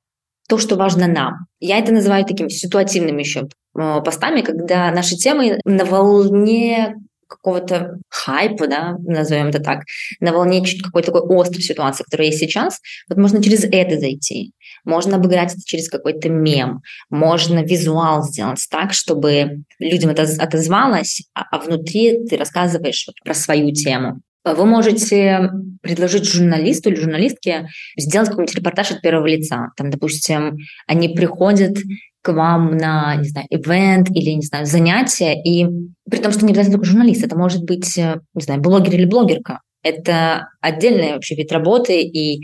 то, 0.48 0.58
что 0.58 0.76
важно 0.76 1.06
нам. 1.06 1.46
Я 1.60 1.78
это 1.78 1.92
называю 1.92 2.24
такими 2.24 2.48
ситуативными 2.48 3.22
еще 3.22 3.48
э, 3.78 4.00
постами, 4.04 4.42
когда 4.42 4.90
наши 4.90 5.16
темы 5.16 5.58
на 5.64 5.84
волне 5.84 6.94
какого-то 7.26 7.98
хайпа, 8.10 8.66
да, 8.66 8.96
назовем 9.06 9.48
это 9.48 9.60
так, 9.60 9.80
на 10.20 10.32
волне 10.32 10.62
какой-то 10.82 11.12
такой 11.12 11.40
острой 11.40 11.62
ситуации, 11.62 12.04
которая 12.04 12.28
есть 12.28 12.38
сейчас, 12.38 12.78
вот 13.08 13.18
можно 13.18 13.42
через 13.42 13.64
это 13.64 13.98
зайти. 13.98 14.52
Можно 14.84 15.16
обыграть 15.16 15.52
это 15.52 15.62
через 15.64 15.88
какой-то 15.88 16.28
мем, 16.28 16.82
можно 17.10 17.62
визуал 17.62 18.22
сделать 18.22 18.66
так, 18.70 18.92
чтобы 18.92 19.62
людям 19.78 20.10
это 20.10 20.22
отозвалось, 20.22 21.22
а, 21.34 21.42
а 21.50 21.58
внутри 21.60 22.24
ты 22.28 22.36
рассказываешь 22.36 23.04
вот 23.06 23.16
про 23.24 23.34
свою 23.34 23.72
тему. 23.72 24.20
Вы 24.44 24.66
можете 24.66 25.50
предложить 25.82 26.24
журналисту 26.24 26.90
или 26.90 26.96
журналистке 26.96 27.68
сделать 27.96 28.28
какой-нибудь 28.28 28.56
репортаж 28.56 28.90
от 28.90 29.00
первого 29.00 29.26
лица. 29.26 29.68
Там, 29.76 29.90
допустим, 29.90 30.56
они 30.88 31.10
приходят 31.10 31.78
к 32.22 32.32
вам 32.32 32.76
на, 32.76 33.16
не 33.16 33.28
знаю, 33.28 33.46
ивент 33.50 34.10
или, 34.10 34.30
не 34.30 34.42
знаю, 34.42 34.66
занятие, 34.66 35.40
и 35.42 35.66
при 36.08 36.18
том, 36.18 36.32
что 36.32 36.44
не 36.44 36.52
обязательно 36.52 36.76
только 36.76 36.90
журналист, 36.90 37.24
это 37.24 37.36
может 37.36 37.64
быть, 37.64 37.96
не 37.96 38.42
знаю, 38.42 38.60
блогер 38.60 38.94
или 38.94 39.04
блогерка. 39.04 39.60
Это 39.82 40.48
отдельный 40.60 41.14
вообще 41.14 41.34
вид 41.34 41.50
работы, 41.50 42.00
и 42.00 42.40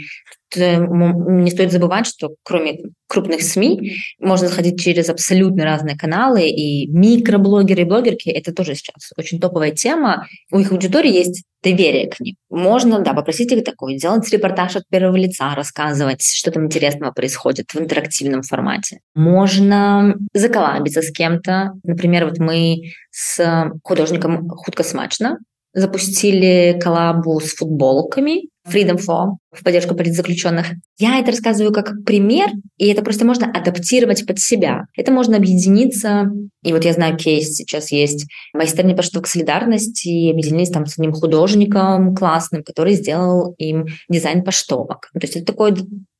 не 0.56 1.50
стоит 1.50 1.72
забывать, 1.72 2.06
что 2.06 2.30
кроме 2.42 2.78
крупных 3.06 3.42
СМИ 3.42 3.92
можно 4.20 4.48
заходить 4.48 4.80
через 4.80 5.08
абсолютно 5.08 5.64
разные 5.64 5.96
каналы, 5.96 6.48
и 6.48 6.86
микроблогеры 6.88 7.82
и 7.82 7.84
блогерки– 7.84 8.28
это 8.30 8.52
тоже 8.52 8.74
сейчас 8.74 9.12
очень 9.16 9.40
топовая 9.40 9.70
тема. 9.70 10.26
У 10.52 10.58
их 10.58 10.72
аудитории 10.72 11.12
есть 11.12 11.44
доверие 11.62 12.08
к 12.08 12.20
ним. 12.20 12.36
Можно, 12.50 13.00
да, 13.00 13.14
попросить 13.14 13.50
их 13.50 13.64
такой, 13.64 13.96
делать 13.96 14.28
репортаж 14.30 14.76
от 14.76 14.84
первого 14.88 15.16
лица, 15.16 15.54
рассказывать, 15.54 16.22
что 16.22 16.50
там 16.50 16.66
интересного 16.66 17.12
происходит 17.12 17.72
в 17.72 17.80
интерактивном 17.80 18.42
формате. 18.42 19.00
Можно 19.14 20.14
заколабиться 20.34 21.02
с 21.02 21.10
кем-то. 21.10 21.72
Например, 21.82 22.26
вот 22.26 22.38
мы 22.38 22.92
с 23.10 23.72
художником 23.82 24.48
«Худко 24.48 24.84
смачно» 24.84 25.38
запустили 25.72 26.78
коллабу 26.80 27.40
с 27.40 27.54
футболками 27.54 28.48
Freedom 28.72 28.98
for 28.98 29.36
в 29.50 29.64
поддержку 29.64 29.94
политзаключенных. 29.94 30.66
Я 30.98 31.18
это 31.18 31.30
рассказываю 31.30 31.72
как 31.72 32.04
пример, 32.04 32.48
и 32.76 32.88
это 32.88 33.02
просто 33.02 33.24
можно 33.24 33.50
адаптировать 33.50 34.26
под 34.26 34.38
себя. 34.38 34.84
Это 34.96 35.10
можно 35.10 35.36
объединиться. 35.36 36.30
И 36.62 36.72
вот 36.72 36.84
я 36.84 36.92
знаю, 36.92 37.16
кейс 37.16 37.54
сейчас 37.54 37.90
есть 37.90 38.26
майстерня 38.52 38.94
поштовок 38.94 39.26
солидарности, 39.26 40.08
и 40.08 40.30
объединились 40.30 40.70
там 40.70 40.86
с 40.86 40.98
одним 40.98 41.12
художником 41.12 42.14
классным, 42.14 42.62
который 42.62 42.92
сделал 42.92 43.54
им 43.58 43.86
дизайн 44.08 44.44
поштовок. 44.44 45.08
То 45.14 45.20
есть 45.22 45.36
это 45.36 45.46
такой 45.46 45.74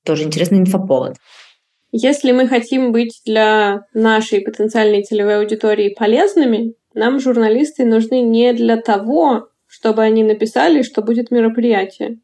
тоже 0.04 0.24
интересный 0.24 0.58
инфоповод. 0.58 1.16
Если 1.90 2.32
мы 2.32 2.48
хотим 2.48 2.92
быть 2.92 3.20
для 3.24 3.82
нашей 3.94 4.40
потенциальной 4.40 5.02
целевой 5.02 5.38
аудитории 5.38 5.94
полезными, 5.96 6.74
нам 6.94 7.20
журналисты 7.20 7.84
нужны 7.84 8.20
не 8.22 8.52
для 8.52 8.76
того, 8.76 9.48
чтобы 9.66 10.02
они 10.02 10.24
написали, 10.24 10.82
что 10.82 11.02
будет 11.02 11.30
мероприятие. 11.30 12.18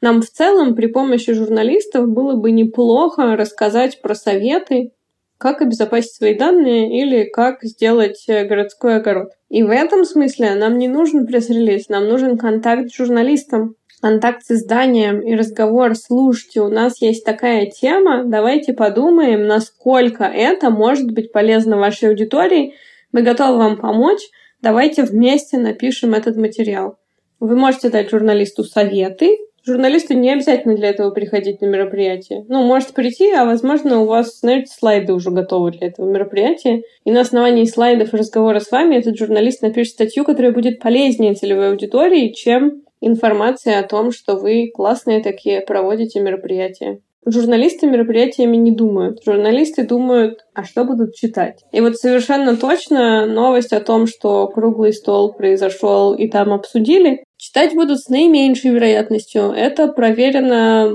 Нам 0.00 0.22
в 0.22 0.30
целом 0.30 0.74
при 0.74 0.86
помощи 0.86 1.32
журналистов 1.32 2.08
было 2.08 2.34
бы 2.34 2.50
неплохо 2.50 3.36
рассказать 3.36 4.00
про 4.00 4.14
советы, 4.14 4.92
как 5.38 5.62
обезопасить 5.62 6.14
свои 6.14 6.34
данные 6.34 7.00
или 7.00 7.24
как 7.24 7.62
сделать 7.62 8.24
э, 8.28 8.44
городской 8.44 8.96
огород. 8.96 9.30
И 9.48 9.62
в 9.62 9.70
этом 9.70 10.04
смысле 10.04 10.54
нам 10.56 10.78
не 10.78 10.88
нужен 10.88 11.26
пресс-релиз, 11.26 11.88
нам 11.88 12.08
нужен 12.08 12.36
контакт 12.36 12.90
с 12.90 12.96
журналистом, 12.96 13.76
контакт 14.00 14.44
с 14.44 14.50
изданием 14.50 15.20
и 15.20 15.34
разговор. 15.36 15.94
Слушайте, 15.94 16.60
у 16.60 16.68
нас 16.68 17.00
есть 17.00 17.24
такая 17.24 17.66
тема, 17.66 18.24
давайте 18.24 18.72
подумаем, 18.72 19.46
насколько 19.46 20.24
это 20.24 20.70
может 20.70 21.12
быть 21.12 21.32
полезно 21.32 21.78
вашей 21.78 22.08
аудитории. 22.08 22.74
Мы 23.12 23.22
готовы 23.22 23.58
вам 23.58 23.76
помочь, 23.76 24.20
давайте 24.60 25.02
вместе 25.02 25.58
напишем 25.58 26.14
этот 26.14 26.36
материал. 26.36 26.98
Вы 27.40 27.56
можете 27.56 27.90
дать 27.90 28.10
журналисту 28.10 28.64
советы, 28.64 29.36
Журналисту 29.68 30.14
не 30.14 30.32
обязательно 30.32 30.76
для 30.76 30.88
этого 30.88 31.10
приходить 31.10 31.60
на 31.60 31.66
мероприятие. 31.66 32.46
Ну, 32.48 32.62
может 32.62 32.94
прийти, 32.94 33.30
а 33.32 33.44
возможно 33.44 34.00
у 34.00 34.06
вас, 34.06 34.40
знаете, 34.40 34.72
слайды 34.72 35.12
уже 35.12 35.30
готовы 35.30 35.72
для 35.72 35.88
этого 35.88 36.10
мероприятия. 36.10 36.84
И 37.04 37.10
на 37.10 37.20
основании 37.20 37.64
слайдов 37.64 38.14
и 38.14 38.16
разговора 38.16 38.60
с 38.60 38.70
вами 38.70 38.96
этот 38.96 39.18
журналист 39.18 39.60
напишет 39.60 39.92
статью, 39.92 40.24
которая 40.24 40.52
будет 40.52 40.80
полезнее 40.80 41.34
целевой 41.34 41.68
аудитории, 41.68 42.32
чем 42.32 42.82
информация 43.02 43.78
о 43.78 43.86
том, 43.86 44.10
что 44.10 44.36
вы 44.36 44.70
классные 44.72 45.22
такие 45.22 45.60
проводите 45.60 46.18
мероприятия. 46.20 47.00
Журналисты 47.26 47.86
мероприятиями 47.86 48.56
не 48.56 48.72
думают. 48.72 49.22
Журналисты 49.24 49.86
думают, 49.86 50.46
а 50.54 50.64
что 50.64 50.84
будут 50.84 51.14
читать. 51.14 51.64
И 51.72 51.80
вот 51.80 51.96
совершенно 51.96 52.56
точно 52.56 53.26
новость 53.26 53.72
о 53.72 53.80
том, 53.80 54.06
что 54.06 54.46
круглый 54.48 54.92
стол 54.92 55.34
произошел 55.34 56.14
и 56.14 56.28
там 56.28 56.52
обсудили, 56.52 57.24
Читать 57.40 57.72
будут 57.72 58.00
с 58.00 58.08
наименьшей 58.08 58.72
вероятностью. 58.72 59.52
Это 59.52 59.86
проверено 59.86 60.90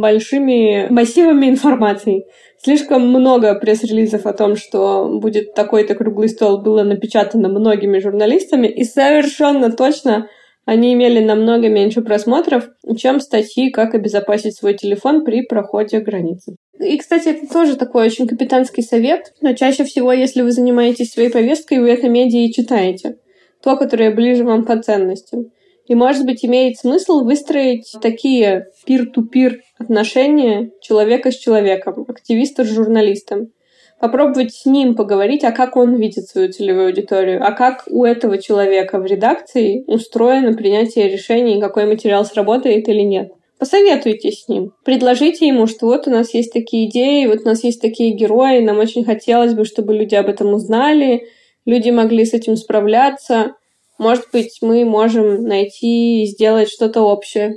большими 0.00 0.88
массивами 0.90 1.48
информации. 1.48 2.26
Слишком 2.60 3.06
много 3.06 3.54
пресс-релизов 3.54 4.26
о 4.26 4.32
том, 4.32 4.56
что 4.56 5.08
будет 5.20 5.54
такой-то 5.54 5.94
круглый 5.94 6.28
стол, 6.28 6.62
было 6.62 6.82
напечатано 6.82 7.48
многими 7.48 8.00
журналистами, 8.00 8.66
и 8.66 8.82
совершенно 8.82 9.70
точно 9.70 10.26
они 10.64 10.94
имели 10.94 11.20
намного 11.20 11.68
меньше 11.68 12.00
просмотров, 12.00 12.68
чем 12.96 13.20
статьи 13.20 13.70
«Как 13.70 13.94
обезопасить 13.94 14.56
свой 14.56 14.74
телефон 14.74 15.24
при 15.24 15.42
проходе 15.42 16.00
границы». 16.00 16.56
И, 16.80 16.96
кстати, 16.98 17.28
это 17.28 17.46
тоже 17.46 17.76
такой 17.76 18.06
очень 18.06 18.26
капитанский 18.26 18.82
совет, 18.82 19.32
но 19.40 19.54
чаще 19.54 19.84
всего, 19.84 20.12
если 20.12 20.42
вы 20.42 20.52
занимаетесь 20.52 21.12
своей 21.12 21.30
повесткой, 21.30 21.80
вы 21.80 21.90
это 21.90 22.08
медиа 22.08 22.46
и 22.46 22.52
читаете. 22.52 23.16
То, 23.62 23.76
которое 23.76 24.10
ближе 24.10 24.44
вам 24.44 24.64
по 24.64 24.80
ценностям. 24.82 25.46
И, 25.86 25.94
может 25.94 26.24
быть, 26.24 26.44
имеет 26.44 26.78
смысл 26.78 27.24
выстроить 27.24 27.94
такие 28.00 28.66
пир-ту-пир 28.86 29.60
отношения 29.78 30.70
человека 30.80 31.30
с 31.30 31.36
человеком, 31.36 32.06
активиста 32.08 32.64
с 32.64 32.68
журналистом. 32.68 33.48
Попробовать 34.04 34.52
с 34.52 34.66
ним 34.66 34.96
поговорить, 34.96 35.44
а 35.44 35.50
как 35.50 35.78
он 35.78 35.96
видит 35.96 36.28
свою 36.28 36.52
целевую 36.52 36.88
аудиторию, 36.88 37.42
а 37.42 37.52
как 37.52 37.84
у 37.88 38.04
этого 38.04 38.36
человека 38.36 38.98
в 38.98 39.06
редакции 39.06 39.82
устроено 39.86 40.52
принятие 40.52 41.08
решений, 41.08 41.58
какой 41.58 41.86
материал 41.86 42.22
сработает 42.26 42.86
или 42.90 43.00
нет. 43.00 43.32
Посоветуйтесь 43.58 44.42
с 44.42 44.48
ним. 44.48 44.72
Предложите 44.84 45.46
ему, 45.46 45.66
что 45.66 45.86
вот 45.86 46.06
у 46.06 46.10
нас 46.10 46.34
есть 46.34 46.52
такие 46.52 46.90
идеи, 46.90 47.24
вот 47.24 47.44
у 47.44 47.48
нас 47.48 47.64
есть 47.64 47.80
такие 47.80 48.12
герои, 48.12 48.60
нам 48.60 48.78
очень 48.78 49.06
хотелось 49.06 49.54
бы, 49.54 49.64
чтобы 49.64 49.94
люди 49.94 50.14
об 50.16 50.28
этом 50.28 50.52
узнали, 50.52 51.24
люди 51.64 51.88
могли 51.88 52.26
с 52.26 52.34
этим 52.34 52.56
справляться. 52.56 53.52
Может 53.96 54.26
быть, 54.34 54.58
мы 54.60 54.84
можем 54.84 55.44
найти 55.44 56.24
и 56.24 56.26
сделать 56.26 56.68
что-то 56.68 57.00
общее. 57.00 57.56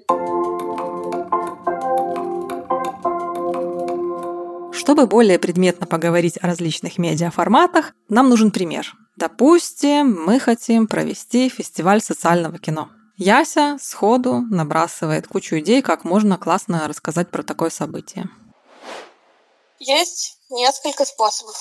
Чтобы 4.78 5.08
более 5.08 5.40
предметно 5.40 5.88
поговорить 5.88 6.38
о 6.40 6.46
различных 6.46 7.00
медиаформатах, 7.00 7.94
нам 8.10 8.30
нужен 8.30 8.52
пример. 8.52 8.94
Допустим, 9.16 10.24
мы 10.24 10.40
хотим 10.40 10.86
провести 10.86 11.50
фестиваль 11.50 12.00
социального 12.00 12.60
кино. 12.60 12.90
Яся 13.18 13.80
сходу 13.82 14.42
набрасывает 14.52 15.28
кучу 15.28 15.58
идей, 15.58 15.82
как 15.82 16.04
можно 16.04 16.38
классно 16.38 16.88
рассказать 16.88 17.32
про 17.32 17.42
такое 17.42 17.72
событие. 17.72 18.30
Есть 19.80 20.38
несколько 20.52 21.06
способов. 21.06 21.58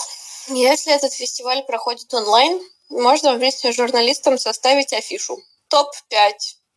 Если 0.49 0.95
этот 0.95 1.15
фестиваль 1.15 1.65
проходит 1.65 2.13
онлайн, 2.13 2.61
можно 2.91 3.33
вместе 3.33 3.73
с 3.73 3.77
журналистом 3.77 4.39
составить 4.39 4.93
афишу. 4.93 5.39
Топ-5 5.69 6.33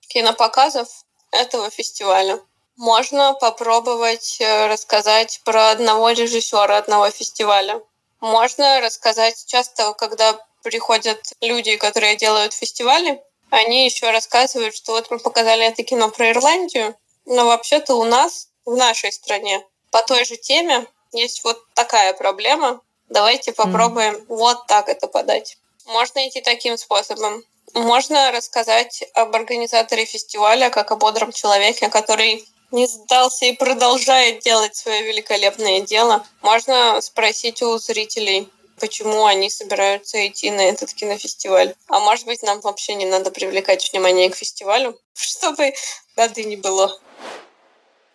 кинопоказов 0.08 0.88
этого 1.31 1.69
фестиваля. 1.69 2.39
Можно 2.79 3.33
попробовать 3.33 4.38
э, 4.39 4.67
рассказать 4.67 5.41
про 5.43 5.71
одного 5.71 6.12
режиссера 6.12 6.77
одного 6.77 7.12
фестиваля. 7.12 7.81
Можно 8.21 8.79
рассказать 8.79 9.43
часто, 9.48 9.91
когда 9.95 10.39
приходят 10.63 11.19
люди, 11.41 11.75
которые 11.75 12.15
делают 12.15 12.53
фестивали, 12.53 13.21
они 13.50 13.83
еще 13.83 14.12
рассказывают, 14.12 14.74
что 14.74 14.93
вот 14.93 15.12
мы 15.12 15.19
показали 15.19 15.65
это 15.65 15.83
кино 15.83 16.09
про 16.09 16.29
Ирландию, 16.29 16.95
но 17.25 17.48
вообще-то 17.48 17.95
у 17.95 18.05
нас, 18.05 18.48
в 18.63 18.77
нашей 18.77 19.12
стране, 19.12 19.62
по 19.91 20.01
той 20.01 20.24
же 20.24 20.38
теме 20.38 20.88
есть 21.12 21.43
вот 21.43 21.62
такая 21.74 22.13
проблема. 22.13 22.79
Давайте 23.09 23.51
попробуем 23.51 24.15
mm. 24.15 24.25
вот 24.29 24.67
так 24.67 24.88
это 24.88 25.07
подать. 25.07 25.57
Можно 25.86 26.25
идти 26.29 26.39
таким 26.39 26.77
способом. 26.77 27.43
Можно 27.74 28.31
рассказать 28.31 29.03
об 29.15 29.36
организаторе 29.36 30.05
фестиваля 30.05 30.69
как 30.69 30.91
о 30.91 30.95
бодром 30.95 31.33
человеке, 31.33 31.89
который 31.89 32.48
не 32.71 32.88
сдался 32.88 33.45
и 33.45 33.55
продолжает 33.55 34.41
делать 34.41 34.75
свое 34.75 35.03
великолепное 35.03 35.81
дело. 35.81 36.25
Можно 36.41 37.01
спросить 37.01 37.61
у 37.61 37.77
зрителей, 37.77 38.49
почему 38.79 39.25
они 39.25 39.49
собираются 39.49 40.25
идти 40.27 40.51
на 40.51 40.61
этот 40.61 40.93
кинофестиваль. 40.93 41.75
А 41.88 41.99
может 41.99 42.25
быть, 42.25 42.43
нам 42.43 42.61
вообще 42.61 42.95
не 42.95 43.05
надо 43.05 43.31
привлекать 43.31 43.91
внимание 43.91 44.29
к 44.29 44.35
фестивалю, 44.35 44.99
чтобы 45.13 45.73
беды 46.15 46.43
не 46.43 46.55
было. 46.55 46.99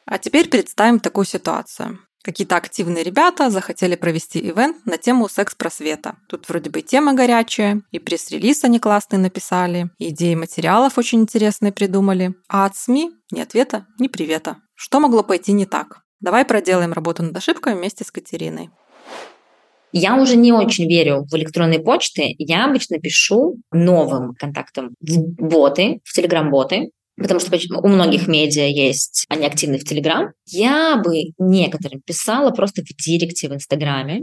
А 0.07 0.19
теперь 0.19 0.49
представим 0.49 1.01
такую 1.01 1.25
ситуацию. 1.25 1.99
Какие-то 2.25 2.57
активные 2.57 3.05
ребята 3.05 3.51
захотели 3.51 3.97
провести 3.97 4.41
ивент 4.41 4.87
на 4.87 4.97
тему 4.97 5.29
секс-просвета. 5.29 6.17
Тут 6.27 6.49
вроде 6.49 6.71
бы 6.71 6.81
тема 6.81 7.13
горячая, 7.13 7.83
и 7.91 7.99
пресс-релиз 7.99 8.65
они 8.65 8.79
классные 8.79 9.21
написали, 9.21 9.91
и 9.99 10.09
идеи 10.09 10.35
материалов 10.35 10.97
очень 10.97 11.21
интересные 11.21 11.71
придумали. 11.71 12.33
А 12.49 12.65
от 12.65 12.77
СМИ 12.77 13.11
ни 13.31 13.41
ответа, 13.41 13.87
ни 13.99 14.09
привета. 14.09 14.57
Что 14.75 15.01
могло 15.01 15.23
пойти 15.23 15.53
не 15.53 15.67
так? 15.67 16.01
Давай 16.21 16.47
проделаем 16.47 16.95
работу 16.95 17.23
над 17.23 17.37
ошибками 17.37 17.75
вместе 17.75 18.05
с 18.05 18.11
Катериной. 18.11 18.71
Я 19.93 20.17
уже 20.17 20.37
не 20.37 20.51
очень 20.51 20.89
верю 20.89 21.27
в 21.31 21.35
электронные 21.37 21.81
почты. 21.81 22.35
Я 22.39 22.65
обычно 22.65 22.99
пишу 22.99 23.61
новым 23.71 24.33
контактам 24.35 24.95
в 24.99 25.19
боты, 25.43 26.01
в 26.05 26.15
телеграм-боты, 26.15 26.91
потому 27.17 27.41
что 27.41 27.57
у 27.81 27.89
многих 27.89 28.27
медиа 28.29 28.67
есть, 28.67 29.25
они 29.29 29.47
активны 29.47 29.79
в 29.79 29.85
Телеграм. 29.85 30.33
Я 30.47 30.97
бы 30.97 31.33
некоторым 31.39 32.01
писала 32.03 32.51
просто 32.51 32.83
в 32.83 33.03
директе 33.03 33.49
в 33.49 33.55
Инстаграме. 33.55 34.23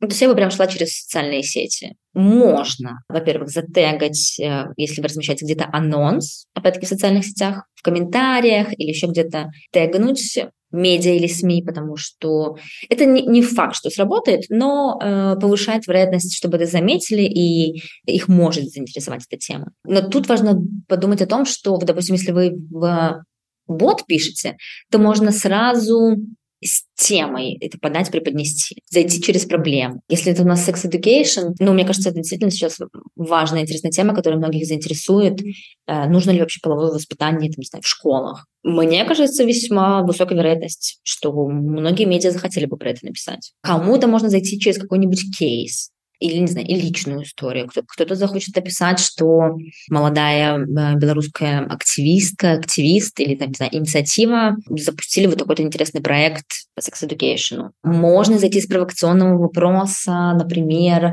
Ну, 0.00 0.06
то 0.06 0.12
есть 0.12 0.22
я 0.22 0.28
бы 0.28 0.36
прям 0.36 0.50
шла 0.50 0.68
через 0.68 1.02
социальные 1.02 1.42
сети. 1.42 1.96
Можно, 2.14 3.00
во-первых, 3.08 3.48
затегать, 3.48 4.38
э, 4.38 4.66
если 4.76 5.00
вы 5.00 5.08
размещаете 5.08 5.44
где-то 5.44 5.68
анонс, 5.72 6.46
опять-таки 6.54 6.86
в 6.86 6.88
социальных 6.88 7.24
сетях, 7.24 7.64
в 7.74 7.82
комментариях 7.82 8.68
или 8.78 8.90
еще 8.90 9.08
где-то 9.08 9.50
тегнуть 9.72 10.38
медиа 10.70 11.14
или 11.14 11.26
СМИ, 11.26 11.62
потому 11.62 11.96
что 11.96 12.56
это 12.88 13.04
не, 13.04 13.22
не 13.22 13.42
факт, 13.42 13.76
что 13.76 13.90
сработает, 13.90 14.44
но 14.48 14.98
э, 15.02 15.36
повышает 15.40 15.86
вероятность, 15.86 16.36
чтобы 16.36 16.56
это 16.56 16.66
заметили, 16.66 17.22
и 17.22 17.82
их 18.06 18.28
может 18.28 18.70
заинтересовать 18.70 19.24
эта 19.28 19.38
тема. 19.38 19.72
Но 19.84 20.02
тут 20.02 20.28
важно 20.28 20.60
подумать 20.86 21.22
о 21.22 21.26
том, 21.26 21.46
что, 21.46 21.76
допустим, 21.78 22.16
если 22.16 22.32
вы 22.32 22.52
в 22.70 23.22
бот 23.66 24.04
пишете, 24.06 24.56
то 24.90 24.98
можно 24.98 25.30
сразу 25.30 26.16
с 26.62 26.84
темой 26.96 27.56
это 27.60 27.78
подать, 27.78 28.10
преподнести, 28.10 28.82
зайти 28.90 29.20
через 29.22 29.44
проблему. 29.44 30.02
Если 30.08 30.32
это 30.32 30.42
у 30.42 30.46
нас 30.46 30.68
sex 30.68 30.84
education, 30.84 31.54
ну, 31.58 31.72
мне 31.72 31.84
кажется, 31.84 32.10
это 32.10 32.18
действительно 32.18 32.50
сейчас 32.50 32.78
важная, 33.16 33.62
интересная 33.62 33.92
тема, 33.92 34.14
которая 34.14 34.38
многих 34.38 34.66
заинтересует. 34.66 35.40
Э, 35.86 36.08
нужно 36.08 36.32
ли 36.32 36.40
вообще 36.40 36.60
половое 36.62 36.92
воспитание, 36.92 37.50
там, 37.50 37.58
не 37.58 37.66
знаю, 37.66 37.82
в 37.82 37.88
школах? 37.88 38.46
Мне 38.62 39.04
кажется, 39.04 39.44
весьма 39.44 40.02
высокая 40.02 40.36
вероятность, 40.36 41.00
что 41.02 41.32
многие 41.32 42.04
медиа 42.04 42.32
захотели 42.32 42.66
бы 42.66 42.76
про 42.76 42.90
это 42.90 43.04
написать. 43.04 43.52
Кому-то 43.62 44.08
можно 44.08 44.28
зайти 44.28 44.58
через 44.58 44.78
какой-нибудь 44.78 45.38
кейс 45.38 45.90
или, 46.18 46.38
не 46.38 46.46
знаю, 46.46 46.66
и 46.66 46.74
личную 46.74 47.22
историю. 47.22 47.68
Кто-то 47.68 48.14
захочет 48.14 48.56
описать, 48.56 48.98
что 48.98 49.56
молодая 49.88 50.58
э, 50.58 50.94
белорусская 50.96 51.60
активистка, 51.60 52.52
активист 52.52 53.20
или, 53.20 53.34
там, 53.34 53.48
не 53.48 53.54
знаю, 53.54 53.74
инициатива 53.74 54.56
запустили 54.68 55.26
вот 55.26 55.38
такой-то 55.38 55.62
интересный 55.62 56.00
проект 56.00 56.46
по 56.74 56.80
education. 56.80 57.70
Можно 57.82 58.38
зайти 58.38 58.60
с 58.60 58.66
провокационного 58.66 59.38
вопроса, 59.38 60.34
например, 60.34 61.12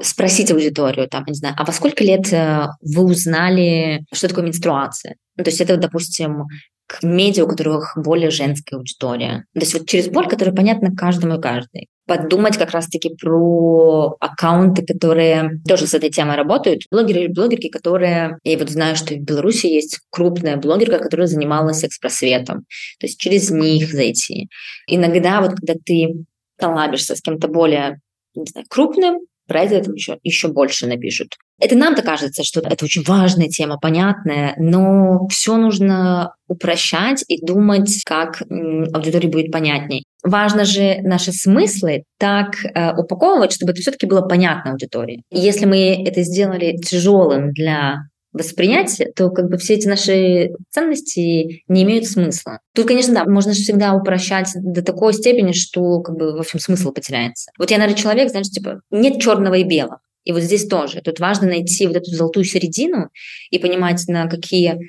спросить 0.00 0.50
аудиторию, 0.50 1.08
там, 1.08 1.24
не 1.26 1.34
знаю, 1.34 1.54
а 1.58 1.64
во 1.64 1.72
сколько 1.72 2.02
лет 2.02 2.32
э, 2.32 2.66
вы 2.80 3.04
узнали, 3.04 4.04
что 4.12 4.28
такое 4.28 4.44
менструация? 4.44 5.16
Ну, 5.36 5.44
то 5.44 5.50
есть 5.50 5.60
это, 5.60 5.76
допустим, 5.76 6.44
к 6.86 7.02
медиа, 7.02 7.44
у 7.44 7.48
которых 7.48 7.96
более 7.96 8.30
женская 8.30 8.76
аудитория. 8.76 9.44
То 9.54 9.60
есть 9.60 9.74
вот 9.74 9.88
через 9.88 10.08
боль, 10.08 10.28
которая 10.28 10.54
понятна 10.54 10.94
каждому 10.94 11.38
и 11.38 11.40
каждой. 11.40 11.88
Подумать 12.06 12.58
как 12.58 12.70
раз-таки 12.72 13.14
про 13.14 14.16
аккаунты, 14.20 14.84
которые 14.84 15.60
тоже 15.66 15.86
с 15.86 15.94
этой 15.94 16.10
темой 16.10 16.36
работают. 16.36 16.82
Блогеры 16.90 17.20
или 17.20 17.32
блогерки, 17.32 17.68
которые... 17.68 18.38
Я 18.44 18.58
вот 18.58 18.68
знаю, 18.68 18.96
что 18.96 19.14
в 19.14 19.20
Беларуси 19.20 19.66
есть 19.66 20.00
крупная 20.10 20.56
блогерка, 20.56 20.98
которая 20.98 21.26
занималась 21.26 21.78
секс-просветом. 21.78 22.66
То 23.00 23.06
есть 23.06 23.18
через 23.18 23.50
них 23.50 23.90
зайти. 23.90 24.48
Иногда 24.86 25.40
вот 25.40 25.52
когда 25.54 25.74
ты 25.84 26.24
коллабишься 26.58 27.16
с 27.16 27.20
кем-то 27.20 27.48
более 27.48 28.00
не 28.34 28.46
знаю, 28.46 28.66
крупным, 28.68 29.20
про 29.46 29.62
это 29.62 29.90
еще, 29.90 30.18
еще 30.22 30.48
больше 30.48 30.86
напишут. 30.86 31.36
Это 31.60 31.76
нам-то 31.76 32.02
кажется, 32.02 32.42
что 32.42 32.60
это 32.60 32.84
очень 32.84 33.04
важная 33.04 33.48
тема, 33.48 33.78
понятная, 33.78 34.54
но 34.58 35.26
все 35.28 35.56
нужно 35.56 36.34
упрощать 36.48 37.24
и 37.28 37.44
думать, 37.44 38.02
как 38.04 38.42
аудитории 38.42 39.28
будет 39.28 39.52
понятней. 39.52 40.04
Важно 40.22 40.64
же 40.64 40.98
наши 41.02 41.32
смыслы 41.32 42.04
так 42.18 42.56
э, 42.64 42.94
упаковывать, 42.96 43.52
чтобы 43.52 43.72
это 43.72 43.82
все-таки 43.82 44.06
было 44.06 44.22
понятно 44.22 44.72
аудитории. 44.72 45.22
Если 45.30 45.66
мы 45.66 46.04
это 46.06 46.22
сделали 46.22 46.76
тяжелым 46.76 47.52
для 47.52 47.98
восприятие, 48.34 49.12
то 49.12 49.30
как 49.30 49.48
бы 49.48 49.56
все 49.56 49.74
эти 49.74 49.86
наши 49.86 50.50
ценности 50.70 51.62
не 51.68 51.82
имеют 51.84 52.06
смысла. 52.06 52.58
Тут, 52.74 52.88
конечно, 52.88 53.14
да, 53.14 53.24
можно 53.24 53.54
же 53.54 53.62
всегда 53.62 53.94
упрощать 53.94 54.50
до 54.56 54.82
такой 54.82 55.14
степени, 55.14 55.52
что 55.52 56.00
как 56.00 56.16
бы, 56.16 56.36
в 56.36 56.40
общем, 56.40 56.58
смысл 56.58 56.90
потеряется. 56.90 57.52
Вот 57.58 57.70
я, 57.70 57.78
наверное, 57.78 58.00
человек, 58.00 58.30
знаешь, 58.30 58.48
типа, 58.48 58.80
нет 58.90 59.20
черного 59.20 59.54
и 59.54 59.62
белого. 59.62 60.00
И 60.24 60.32
вот 60.32 60.42
здесь 60.42 60.66
тоже. 60.66 61.00
Тут 61.00 61.20
важно 61.20 61.46
найти 61.46 61.86
вот 61.86 61.96
эту 61.96 62.10
золотую 62.10 62.44
середину 62.44 63.08
и 63.50 63.58
понимать, 63.58 64.02
на 64.08 64.26
какие 64.26 64.80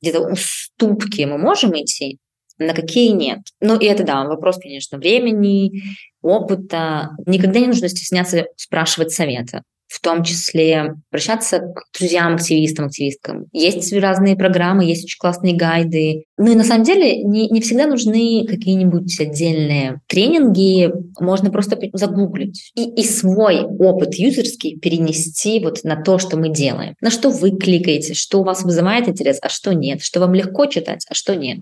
где-то 0.00 0.20
уступки 0.20 1.22
мы 1.22 1.36
можем 1.36 1.72
идти, 1.72 2.18
на 2.56 2.72
какие 2.72 3.10
нет. 3.10 3.40
Ну 3.60 3.78
и 3.78 3.84
это, 3.84 4.04
да, 4.04 4.24
вопрос, 4.24 4.58
конечно, 4.58 4.96
времени, 4.96 5.82
опыта. 6.22 7.10
Никогда 7.26 7.60
не 7.60 7.66
нужно 7.66 7.88
стесняться 7.88 8.46
спрашивать 8.56 9.10
совета 9.10 9.62
в 9.88 10.00
том 10.00 10.22
числе 10.22 10.94
обращаться 11.10 11.60
к 11.60 11.98
друзьям, 11.98 12.34
активистам, 12.34 12.86
активисткам. 12.86 13.46
Есть 13.52 13.92
разные 13.92 14.36
программы, 14.36 14.84
есть 14.84 15.04
очень 15.04 15.18
классные 15.18 15.56
гайды. 15.56 16.24
Ну 16.36 16.52
и 16.52 16.54
на 16.54 16.64
самом 16.64 16.84
деле 16.84 17.22
не, 17.24 17.48
не 17.48 17.60
всегда 17.60 17.86
нужны 17.86 18.46
какие-нибудь 18.46 19.18
отдельные 19.18 20.00
тренинги, 20.06 20.92
можно 21.18 21.50
просто 21.50 21.78
загуглить 21.94 22.70
и, 22.74 22.88
и 22.88 23.04
свой 23.04 23.62
опыт 23.62 24.14
юзерский 24.14 24.78
перенести 24.78 25.58
вот 25.60 25.82
на 25.84 25.96
то, 25.96 26.18
что 26.18 26.36
мы 26.36 26.50
делаем. 26.50 26.94
На 27.00 27.10
что 27.10 27.30
вы 27.30 27.56
кликаете, 27.56 28.14
что 28.14 28.40
у 28.40 28.44
вас 28.44 28.62
вызывает 28.62 29.08
интерес, 29.08 29.38
а 29.40 29.48
что 29.48 29.72
нет, 29.72 30.02
что 30.02 30.20
вам 30.20 30.34
легко 30.34 30.66
читать, 30.66 31.06
а 31.08 31.14
что 31.14 31.34
нет. 31.34 31.60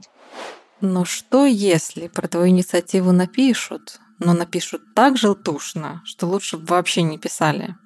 Но 0.81 1.05
что 1.05 1.47
если 1.47 2.09
про 2.09 2.29
твою 2.29 2.49
инициативу 2.49 3.13
напишут, 3.13 3.99
но 4.19 4.33
напишут 4.33 4.83
так 4.95 5.17
желтушно, 5.17 6.03
что 6.05 6.27
лучше 6.27 6.59
бы 6.59 6.67
вообще 6.67 7.03
не 7.03 7.19
писали? 7.19 7.77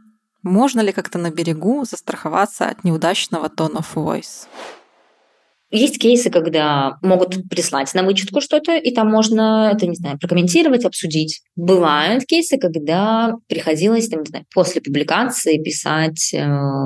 Можно 0.43 0.81
ли 0.81 0.93
как-то 0.93 1.19
на 1.19 1.31
берегу 1.31 1.85
застраховаться 1.85 2.67
от 2.67 2.85
неудачного 2.85 3.49
of 3.49 3.87
voice? 3.95 4.47
Есть 5.73 6.01
кейсы, 6.01 6.31
когда 6.31 6.99
могут 7.01 7.49
прислать 7.49 7.95
на 7.95 8.03
вычетку 8.03 8.41
что-то, 8.41 8.77
и 8.77 8.93
там 8.93 9.09
можно 9.09 9.71
это, 9.73 9.87
не 9.87 9.95
знаю, 9.95 10.19
прокомментировать, 10.19 10.85
обсудить. 10.85 11.43
Бывают 11.55 12.25
кейсы, 12.25 12.59
когда 12.59 13.35
приходилось, 13.47 14.09
там, 14.09 14.21
не 14.21 14.27
знаю, 14.27 14.47
после 14.53 14.81
публикации 14.81 15.63
писать 15.63 16.35
э, 16.35 16.39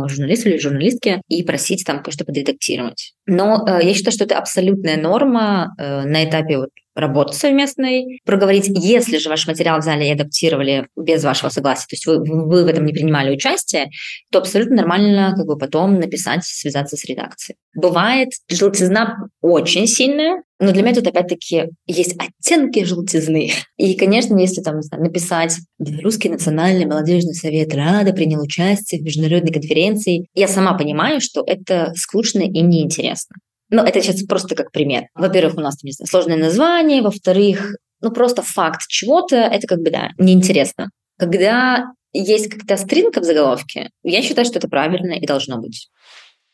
журналисту 0.08 0.50
или 0.50 0.58
журналистке 0.58 1.22
и 1.28 1.42
просить 1.44 1.84
там 1.86 2.02
кое-что 2.02 2.26
подредактировать. 2.26 3.14
Но 3.26 3.64
э, 3.66 3.86
я 3.86 3.94
считаю, 3.94 4.12
что 4.12 4.24
это 4.24 4.36
абсолютная 4.36 5.00
норма 5.00 5.74
э, 5.78 6.02
на 6.02 6.22
этапе 6.24 6.58
вот 6.58 6.68
работы 6.94 7.34
совместной, 7.34 8.20
проговорить, 8.24 8.68
если 8.68 9.18
же 9.18 9.28
ваш 9.28 9.46
материал 9.46 9.78
взяли 9.78 10.04
и 10.04 10.12
адаптировали 10.12 10.88
без 10.96 11.24
вашего 11.24 11.50
согласия, 11.50 11.86
то 11.88 11.94
есть 11.94 12.06
вы, 12.06 12.18
вы 12.18 12.64
в 12.64 12.66
этом 12.66 12.84
не 12.86 12.92
принимали 12.92 13.34
участие, 13.34 13.90
то 14.30 14.38
абсолютно 14.38 14.76
нормально 14.76 15.34
как 15.36 15.46
бы 15.46 15.58
потом 15.58 15.98
написать, 15.98 16.44
связаться 16.44 16.96
с 16.96 17.04
редакцией. 17.04 17.56
Бывает 17.74 18.30
желтизна 18.48 19.28
очень 19.40 19.86
сильная, 19.86 20.42
но 20.60 20.72
для 20.72 20.82
меня 20.82 20.94
тут 20.94 21.08
опять-таки 21.08 21.64
есть 21.86 22.16
оттенки 22.16 22.84
желтизны. 22.84 23.50
И, 23.76 23.94
конечно, 23.96 24.38
если 24.38 24.62
там 24.62 24.80
знаю, 24.82 25.02
написать 25.02 25.56
«Белорусский 25.78 26.30
национальный 26.30 26.86
молодежный 26.86 27.34
совет 27.34 27.74
Рада 27.74 28.12
принял 28.12 28.40
участие 28.40 29.00
в 29.00 29.04
международной 29.04 29.52
конференции», 29.52 30.26
я 30.34 30.46
сама 30.46 30.78
понимаю, 30.78 31.20
что 31.20 31.42
это 31.44 31.92
скучно 31.96 32.40
и 32.40 32.60
неинтересно. 32.60 33.36
Ну, 33.74 33.82
это 33.82 34.00
сейчас 34.00 34.22
просто 34.22 34.54
как 34.54 34.70
пример. 34.70 35.08
Во-первых, 35.16 35.56
у 35.56 35.60
нас 35.60 35.76
там, 35.76 35.88
не 35.88 35.90
знаю, 35.90 36.06
сложное 36.06 36.36
название, 36.36 37.02
во-вторых, 37.02 37.74
ну, 38.00 38.12
просто 38.12 38.40
факт 38.40 38.86
чего-то, 38.86 39.34
это 39.34 39.66
как 39.66 39.80
бы, 39.80 39.90
да, 39.90 40.10
неинтересно. 40.16 40.90
Когда 41.18 41.86
есть 42.12 42.48
как-то 42.48 42.76
стринка 42.76 43.20
в 43.20 43.24
заголовке, 43.24 43.90
я 44.04 44.22
считаю, 44.22 44.44
что 44.44 44.58
это 44.58 44.68
правильно 44.68 45.14
и 45.14 45.26
должно 45.26 45.58
быть. 45.58 45.88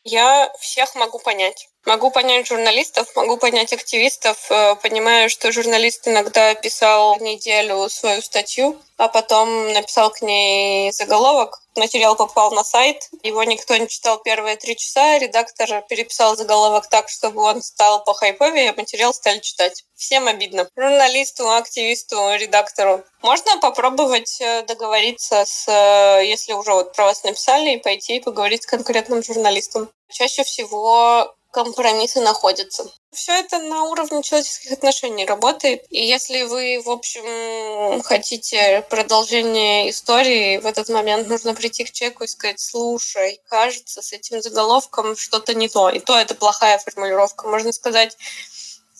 Я 0.03 0.49
всех 0.59 0.95
могу 0.95 1.19
понять. 1.19 1.67
Могу 1.85 2.11
понять 2.11 2.47
журналистов, 2.47 3.07
могу 3.15 3.37
понять 3.37 3.73
активистов. 3.73 4.37
Э, 4.51 4.75
понимаю, 4.75 5.31
что 5.31 5.51
журналист 5.51 6.07
иногда 6.07 6.53
писал 6.53 7.19
неделю 7.19 7.89
свою 7.89 8.21
статью, 8.21 8.79
а 8.97 9.07
потом 9.07 9.73
написал 9.73 10.11
к 10.11 10.21
ней 10.21 10.91
заголовок. 10.91 11.59
Материал 11.75 12.15
попал 12.15 12.51
на 12.51 12.63
сайт, 12.63 13.09
его 13.23 13.43
никто 13.43 13.75
не 13.77 13.87
читал 13.87 14.19
первые 14.19 14.57
три 14.57 14.75
часа, 14.75 15.17
редактор 15.17 15.83
переписал 15.89 16.35
заголовок 16.35 16.87
так, 16.87 17.09
чтобы 17.09 17.41
он 17.41 17.63
стал 17.63 18.03
по 18.03 18.13
хайповее, 18.13 18.69
а 18.69 18.75
материал 18.75 19.13
стали 19.13 19.39
читать. 19.39 19.83
Всем 19.95 20.27
обидно. 20.27 20.67
Журналисту, 20.75 21.49
активисту, 21.49 22.15
редактору. 22.35 23.03
Можно 23.21 23.57
попробовать 23.57 24.39
э, 24.39 24.63
договориться 24.63 25.45
с, 25.45 25.67
э, 25.67 26.25
если 26.27 26.53
уже 26.53 26.73
вот 26.73 26.93
про 26.93 27.05
вас 27.05 27.23
написали, 27.23 27.71
и 27.71 27.77
пойти 27.77 28.17
и 28.17 28.21
поговорить 28.21 28.63
с 28.63 28.67
конкретным 28.67 29.23
журналистом. 29.23 29.89
Чаще 30.09 30.43
всего 30.43 31.33
компромиссы 31.51 32.21
находятся. 32.21 32.91
Все 33.11 33.33
это 33.33 33.59
на 33.59 33.83
уровне 33.83 34.23
человеческих 34.23 34.71
отношений 34.71 35.25
работает. 35.25 35.85
И 35.89 36.01
если 36.01 36.43
вы, 36.43 36.81
в 36.83 36.89
общем, 36.89 38.01
хотите 38.03 38.85
продолжение 38.89 39.89
истории, 39.89 40.57
в 40.57 40.65
этот 40.65 40.87
момент 40.89 41.27
нужно 41.27 41.53
прийти 41.53 41.83
к 41.83 41.91
человеку 41.91 42.23
и 42.23 42.27
сказать, 42.27 42.59
слушай, 42.59 43.41
кажется, 43.49 44.01
с 44.01 44.13
этим 44.13 44.41
заголовком 44.41 45.17
что-то 45.17 45.53
не 45.53 45.67
то. 45.67 45.89
И 45.89 45.99
то 45.99 46.17
это 46.17 46.35
плохая 46.35 46.79
формулировка. 46.79 47.47
Можно 47.47 47.73
сказать, 47.73 48.17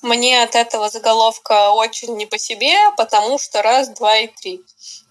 мне 0.01 0.41
от 0.41 0.55
этого 0.55 0.89
заголовка 0.89 1.71
очень 1.71 2.15
не 2.17 2.25
по 2.25 2.37
себе, 2.37 2.75
потому 2.97 3.37
что 3.37 3.61
раз, 3.61 3.89
два 3.89 4.17
и 4.17 4.27
три. 4.27 4.61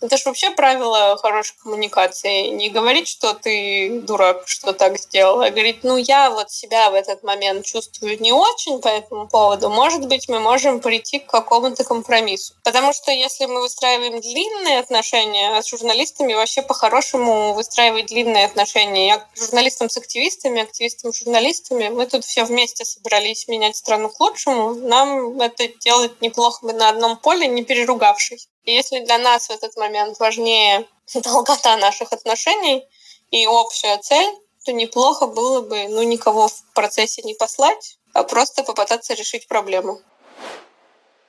Это 0.01 0.17
же 0.17 0.25
вообще 0.27 0.51
правило 0.51 1.17
хорошей 1.19 1.55
коммуникации. 1.63 2.49
Не 2.49 2.71
говорить, 2.71 3.07
что 3.07 3.35
ты 3.35 4.01
дурак, 4.01 4.45
что 4.47 4.73
так 4.73 4.99
сделал, 4.99 5.43
а 5.43 5.51
говорить, 5.51 5.85
ну 5.85 5.97
я 5.97 6.31
вот 6.31 6.51
себя 6.51 6.91
в 6.91 6.95
этот 6.95 7.23
момент 7.23 7.67
чувствую 7.67 8.21
не 8.21 8.33
очень 8.33 8.81
по 8.81 8.89
этому 8.89 9.29
поводу. 9.29 9.69
Может 9.69 10.07
быть, 10.07 10.29
мы 10.29 10.41
можем 10.41 10.81
прийти 10.81 11.19
к 11.19 11.27
какому-то 11.27 11.85
компромиссу. 11.85 12.55
Потому 12.65 12.93
что 12.93 13.11
если 13.13 13.45
мы 13.45 13.61
выстраиваем 13.61 14.21
длинные 14.21 14.79
отношения, 14.79 15.57
а 15.57 15.63
с 15.63 15.69
журналистами 15.69 16.33
вообще 16.33 16.63
по-хорошему 16.63 17.53
выстраивать 17.53 18.07
длинные 18.07 18.47
отношения. 18.47 19.09
Я 19.09 19.27
журналистам 19.37 19.91
с 19.91 19.97
активистами, 19.97 20.63
активистам 20.63 21.13
с 21.13 21.19
журналистами, 21.19 21.89
мы 21.89 22.07
тут 22.07 22.25
все 22.25 22.45
вместе 22.45 22.85
собрались 22.85 23.49
менять 23.49 23.77
страну 23.77 24.09
к 24.09 24.19
лучшему. 24.19 24.75
Нам 24.81 25.41
это 25.41 25.69
делать 25.81 26.21
неплохо 26.21 26.67
бы 26.67 26.73
на 26.73 26.89
одном 26.89 27.17
поле, 27.17 27.47
не 27.47 27.65
переругавшись. 27.65 28.49
И 28.65 28.73
если 28.73 29.01
для 29.01 29.19
нас 29.19 29.49
в 29.49 29.51
этот 29.51 29.77
момент 29.77 30.19
важнее 30.19 30.87
долгота 31.15 31.77
наших 31.77 32.13
отношений 32.13 32.85
и 33.31 33.47
общая 33.47 33.99
цель, 33.99 34.35
то 34.65 34.73
неплохо 34.73 35.27
было 35.27 35.63
бы 35.63 35.89
ну, 35.89 36.03
никого 36.03 36.49
в 36.49 36.65
процессе 36.75 37.23
не 37.23 37.35
послать, 37.35 37.99
а 38.13 38.25
просто 38.25 38.63
попытаться 38.63 39.15
решить 39.15 39.49
проблему. 39.49 40.01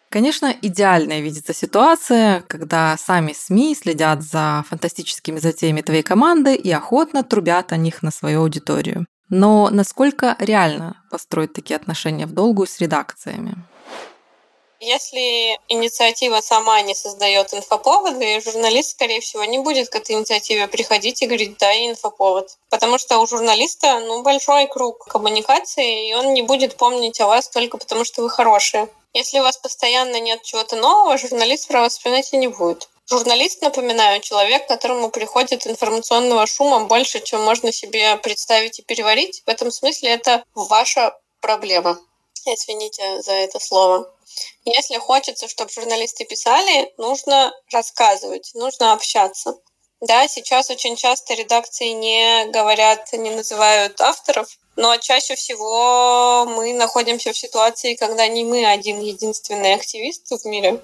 Конечно, 0.09 0.53
идеальная 0.61 1.21
видится 1.21 1.53
ситуация, 1.53 2.41
когда 2.49 2.97
сами 2.97 3.31
СМИ 3.31 3.75
следят 3.75 4.21
за 4.21 4.65
фантастическими 4.67 5.39
затеями 5.39 5.81
твоей 5.81 6.03
команды 6.03 6.53
и 6.53 6.69
охотно 6.69 7.23
трубят 7.23 7.71
о 7.71 7.77
них 7.77 8.03
на 8.03 8.11
свою 8.11 8.41
аудиторию. 8.41 9.05
Но 9.31 9.69
насколько 9.69 10.35
реально 10.39 11.01
построить 11.09 11.53
такие 11.53 11.77
отношения 11.77 12.25
в 12.25 12.33
долгую 12.33 12.67
с 12.67 12.79
редакциями? 12.79 13.55
Если 14.81 15.57
инициатива 15.69 16.41
сама 16.41 16.81
не 16.81 16.95
создает 16.95 17.53
инфоповоды, 17.53 18.41
журналист, 18.41 18.91
скорее 18.91 19.21
всего, 19.21 19.45
не 19.45 19.59
будет 19.59 19.89
к 19.89 19.95
этой 19.95 20.15
инициативе 20.15 20.67
приходить 20.67 21.21
и 21.21 21.27
говорить 21.27 21.57
«дай 21.59 21.89
инфоповод». 21.89 22.57
Потому 22.69 22.97
что 22.97 23.19
у 23.19 23.27
журналиста 23.27 23.99
ну, 23.99 24.21
большой 24.21 24.67
круг 24.67 25.05
коммуникации, 25.05 26.09
и 26.09 26.13
он 26.13 26.33
не 26.33 26.41
будет 26.41 26.75
помнить 26.75 27.21
о 27.21 27.27
вас 27.27 27.47
только 27.47 27.77
потому, 27.77 28.03
что 28.03 28.23
вы 28.23 28.29
хорошие. 28.29 28.89
Если 29.13 29.39
у 29.39 29.43
вас 29.43 29.55
постоянно 29.55 30.19
нет 30.19 30.41
чего-то 30.41 30.75
нового, 30.75 31.17
журналист 31.17 31.67
про 31.67 31.81
вас 31.81 31.93
вспоминать 31.93 32.33
и 32.33 32.37
не 32.37 32.47
будет. 32.49 32.89
Журналист, 33.11 33.61
напоминаю, 33.61 34.21
человек, 34.21 34.67
которому 34.69 35.09
приходит 35.09 35.67
информационного 35.67 36.47
шума 36.47 36.85
больше, 36.85 37.19
чем 37.19 37.43
можно 37.43 37.73
себе 37.73 38.15
представить 38.15 38.79
и 38.79 38.83
переварить. 38.83 39.43
В 39.45 39.49
этом 39.49 39.69
смысле 39.69 40.11
это 40.11 40.45
ваша 40.55 41.19
проблема. 41.41 41.99
Извините 42.45 43.21
за 43.21 43.33
это 43.33 43.59
слово. 43.59 44.09
Если 44.63 44.97
хочется, 44.97 45.49
чтобы 45.49 45.69
журналисты 45.73 46.23
писали, 46.23 46.93
нужно 46.95 47.53
рассказывать, 47.69 48.51
нужно 48.53 48.93
общаться. 48.93 49.57
Да, 49.99 50.25
сейчас 50.29 50.69
очень 50.69 50.95
часто 50.95 51.33
редакции 51.33 51.89
не 51.89 52.45
говорят, 52.45 53.11
не 53.11 53.31
называют 53.31 53.99
авторов, 53.99 54.47
но 54.77 54.95
чаще 54.95 55.35
всего 55.35 56.45
мы 56.45 56.73
находимся 56.73 57.33
в 57.33 57.37
ситуации, 57.37 57.95
когда 57.95 58.29
не 58.29 58.45
мы 58.45 58.65
один 58.65 59.01
единственный 59.01 59.73
активист 59.73 60.31
в 60.31 60.45
мире. 60.45 60.81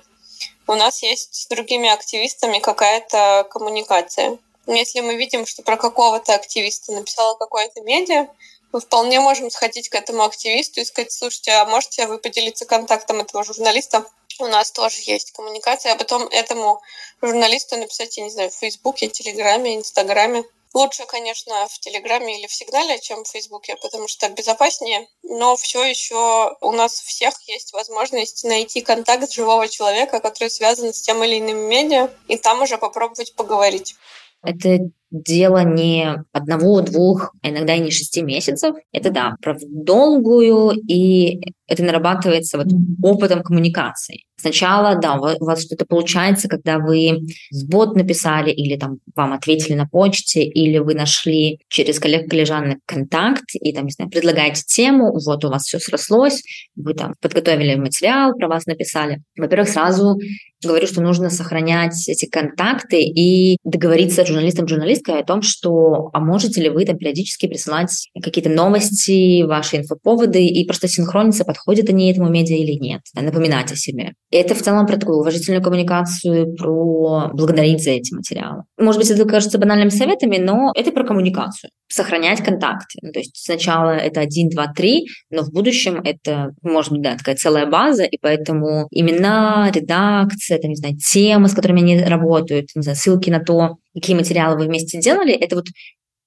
У 0.68 0.76
нас 0.76 1.02
есть 1.02 1.34
с 1.34 1.48
другими 1.48 1.90
активистами 1.90 2.60
какая-то 2.60 3.48
коммуникация. 3.50 4.38
Если 4.68 5.00
мы 5.00 5.16
видим, 5.16 5.46
что 5.46 5.64
про 5.64 5.78
какого-то 5.78 6.34
активиста 6.36 6.92
написала 6.92 7.36
какое-то 7.36 7.82
медиа, 7.82 8.28
мы 8.74 8.82
вполне 8.82 9.22
можем 9.22 9.50
сходить 9.50 9.88
к 9.88 9.96
этому 9.96 10.24
активисту 10.24 10.82
и 10.82 10.86
сказать, 10.86 11.14
слушайте, 11.14 11.52
а 11.52 11.66
можете 11.66 12.06
вы 12.08 12.18
поделиться 12.18 12.66
контактом 12.66 13.22
этого 13.22 13.46
журналиста? 13.46 14.06
У 14.40 14.48
нас 14.48 14.72
тоже 14.72 14.98
есть 15.06 15.32
коммуникация, 15.32 15.94
а 15.94 15.96
потом 15.96 16.28
этому 16.28 16.82
журналисту 17.22 17.78
написать, 17.78 18.18
я 18.18 18.26
не 18.26 18.30
знаю, 18.30 18.52
в 18.52 18.56
Фейсбуке, 18.56 19.08
Телеграме, 19.08 19.78
Инстаграме. 19.78 20.44
Лучше, 20.74 21.06
конечно, 21.08 21.68
в 21.70 21.80
Телеграме 21.80 22.40
или 22.40 22.48
в 22.48 22.54
Сигнале, 22.54 23.00
чем 23.00 23.24
в 23.24 23.28
Фейсбуке, 23.30 23.76
потому 23.82 24.08
что 24.08 24.28
так 24.28 24.38
безопаснее. 24.38 25.08
Но 25.24 25.56
все 25.56 25.84
еще 25.84 26.56
у 26.62 26.72
нас 26.72 27.00
всех 27.00 27.34
есть 27.48 27.74
возможность 27.74 28.44
найти 28.44 28.82
контакт 28.82 29.32
живого 29.32 29.68
человека, 29.68 30.20
который 30.20 30.50
связан 30.50 30.94
с 30.94 31.02
тем 31.02 31.24
или 31.24 31.40
иным 31.40 31.58
медиа, 31.58 32.10
и 32.28 32.38
там 32.38 32.62
уже 32.62 32.78
попробовать 32.78 33.36
поговорить. 33.36 33.96
Это 34.44 34.78
дело 35.10 35.64
не 35.64 36.24
одного, 36.32 36.82
двух, 36.82 37.34
а 37.42 37.50
иногда 37.50 37.76
и 37.76 37.80
не 37.80 37.92
шести 37.92 38.22
месяцев. 38.22 38.76
Это 38.92 39.10
да, 39.10 39.36
про 39.42 39.58
долгую, 39.62 40.72
и 40.88 41.42
это 41.68 41.84
нарабатывается 41.84 42.58
вот 42.58 42.68
опытом 43.02 43.42
коммуникации. 43.42 44.27
Сначала, 44.40 44.96
да, 44.96 45.16
у 45.16 45.46
вас 45.46 45.64
что-то 45.64 45.86
получается, 45.86 46.48
когда 46.48 46.78
вы 46.78 47.22
в 47.52 47.68
бот 47.68 47.96
написали, 47.96 48.52
или 48.52 48.78
там 48.78 49.00
вам 49.16 49.34
ответили 49.34 49.74
на 49.74 49.88
почте, 49.88 50.44
или 50.44 50.78
вы 50.78 50.94
нашли 50.94 51.60
через 51.70 52.00
коллег-коллежанок 52.00 52.78
контакт, 52.86 53.46
и 53.54 53.74
там, 53.74 53.86
не 53.86 53.92
знаю, 53.92 54.12
предлагаете 54.12 54.62
тему, 54.68 55.12
вот 55.26 55.44
у 55.44 55.50
вас 55.50 55.64
все 55.64 55.80
срослось, 55.80 56.44
вы 56.76 56.94
там 56.94 57.16
подготовили 57.20 57.76
материал, 57.76 58.34
про 58.36 58.48
вас 58.48 58.68
написали. 58.68 59.24
Во-первых, 59.36 59.70
сразу 59.70 60.20
говорю, 60.64 60.88
что 60.88 61.02
нужно 61.02 61.30
сохранять 61.30 62.08
эти 62.08 62.28
контакты 62.28 63.02
и 63.02 63.58
договориться 63.64 64.24
с 64.24 64.28
журналистом, 64.28 64.68
журналисткой 64.68 65.20
о 65.20 65.24
том, 65.24 65.42
что, 65.42 66.10
а 66.14 66.20
можете 66.20 66.62
ли 66.62 66.70
вы 66.70 66.86
там 66.86 66.98
периодически 66.98 67.48
присылать 67.48 68.10
какие-то 68.24 68.50
новости, 68.50 69.44
ваши 69.44 69.78
инфоповоды, 69.78 70.46
и 70.46 70.66
просто 70.66 70.88
синхрониться, 70.88 71.46
подходят 71.46 71.90
они 71.90 72.12
этому 72.12 72.30
медиа 72.30 72.56
или 72.56 72.74
нет, 72.74 73.02
напоминать 73.14 73.72
о 73.72 73.76
себе. 73.76 74.14
Это 74.30 74.56
в 74.56 74.62
целом 74.62 74.86
про 74.86 74.98
такую 74.98 75.20
уважительную 75.20 75.64
коммуникацию, 75.64 76.54
про 76.56 77.30
благодарить 77.34 77.82
за 77.82 77.92
эти 77.92 78.14
материалы. 78.14 78.64
Может 78.78 79.00
быть, 79.00 79.10
это 79.10 79.24
кажется 79.26 79.58
банальными 79.58 79.90
советами, 79.90 80.38
но 80.38 80.74
это 80.76 80.92
про 80.92 81.06
коммуникацию. 81.06 81.72
Сохранять 81.88 82.44
контакты. 82.44 83.00
Ну, 83.02 83.14
то 83.14 83.20
есть 83.20 83.38
сначала 83.38 83.92
это 83.92 84.20
один, 84.20 84.50
два, 84.50 84.68
три, 84.68 85.08
но 85.30 85.44
в 85.44 85.52
будущем 85.52 86.02
это, 86.04 86.52
может 86.62 86.92
быть, 86.92 87.02
да, 87.02 87.16
такая 87.16 87.36
целая 87.36 87.66
база, 87.68 88.04
и 88.04 88.18
поэтому 88.22 88.88
имена, 88.92 89.72
редакция, 89.74 90.58
это, 90.58 90.68
не 90.68 90.76
знаю, 90.76 90.98
темы, 90.98 91.48
с 91.48 91.54
которыми 91.54 91.82
они 91.82 92.04
работают, 92.04 92.68
не 92.76 92.82
знаю, 92.82 92.98
ссылки 92.98 93.30
на 93.30 93.40
то, 93.40 93.78
какие 93.94 94.16
материалы 94.16 94.58
вы 94.58 94.66
вместе 94.66 95.00
делали, 95.00 95.32
это 95.32 95.56
вот 95.56 95.68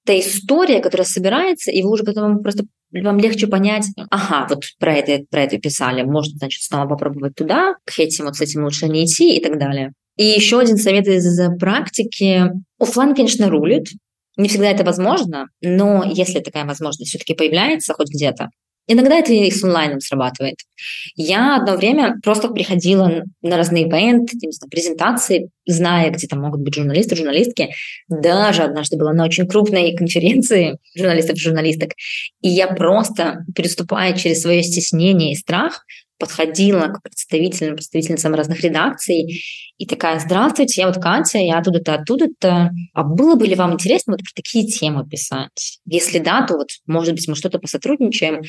та 0.07 0.19
история, 0.19 0.79
которая 0.79 1.05
собирается, 1.05 1.69
и 1.69 1.83
вы 1.83 1.91
уже 1.91 2.03
потом 2.03 2.41
просто 2.41 2.63
вам 2.91 3.19
легче 3.19 3.47
понять, 3.47 3.85
ага, 4.09 4.47
вот 4.49 4.63
про 4.79 4.93
это, 4.93 5.23
про 5.29 5.43
это 5.43 5.57
писали, 5.57 6.03
можно, 6.03 6.37
значит, 6.37 6.63
снова 6.63 6.87
попробовать 6.87 7.35
туда, 7.35 7.75
к 7.85 7.99
этим 7.99 8.25
вот 8.25 8.35
с 8.35 8.41
этим 8.41 8.63
лучше 8.63 8.87
не 8.87 9.05
идти 9.05 9.37
и 9.37 9.43
так 9.43 9.57
далее. 9.57 9.93
И 10.17 10.25
еще 10.25 10.59
один 10.59 10.77
совет 10.77 11.07
из 11.07 11.39
практики. 11.57 12.51
Оффлайн, 12.79 13.15
конечно, 13.15 13.49
рулит. 13.49 13.87
Не 14.37 14.49
всегда 14.49 14.69
это 14.69 14.83
возможно, 14.83 15.47
но 15.61 16.03
если 16.05 16.39
такая 16.39 16.65
возможность 16.65 17.09
все-таки 17.09 17.33
появляется 17.33 17.93
хоть 17.93 18.09
где-то, 18.09 18.49
Иногда 18.87 19.17
это 19.17 19.31
и 19.31 19.49
с 19.49 19.63
онлайном 19.63 19.99
срабатывает. 19.99 20.57
Я 21.15 21.57
одно 21.57 21.77
время 21.77 22.19
просто 22.23 22.49
приходила 22.49 23.23
на 23.41 23.57
разные 23.57 23.87
ивенты, 23.87 24.37
презентации, 24.69 25.49
зная, 25.65 26.09
где 26.09 26.27
там 26.27 26.41
могут 26.41 26.61
быть 26.61 26.75
журналисты, 26.75 27.15
журналистки. 27.15 27.69
Даже 28.09 28.63
однажды 28.63 28.97
была 28.97 29.13
на 29.13 29.25
очень 29.25 29.47
крупной 29.47 29.95
конференции 29.97 30.77
журналистов 30.95 31.35
и 31.35 31.39
журналисток. 31.39 31.91
И 32.41 32.49
я 32.49 32.67
просто, 32.67 33.45
переступая 33.55 34.13
через 34.13 34.41
свое 34.41 34.63
стеснение 34.63 35.33
и 35.33 35.35
страх, 35.35 35.85
подходила 36.21 36.87
к 36.87 37.01
представителям, 37.01 37.75
представительницам 37.75 38.35
разных 38.35 38.61
редакций 38.61 39.43
и 39.77 39.85
такая, 39.87 40.19
здравствуйте, 40.19 40.81
я 40.81 40.87
вот 40.87 41.01
Катя, 41.01 41.39
я 41.39 41.57
оттуда-то, 41.57 41.95
оттуда-то. 41.95 42.69
А 42.93 43.03
было 43.03 43.33
бы 43.35 43.47
ли 43.47 43.55
вам 43.55 43.73
интересно 43.73 44.13
вот 44.13 44.19
про 44.21 44.29
такие 44.35 44.67
темы 44.67 45.07
писать? 45.07 45.79
Если 45.85 46.19
да, 46.19 46.45
то 46.45 46.57
вот, 46.57 46.67
может 46.85 47.15
быть, 47.15 47.27
мы 47.27 47.35
что-то 47.35 47.57
посотрудничаем. 47.57 48.43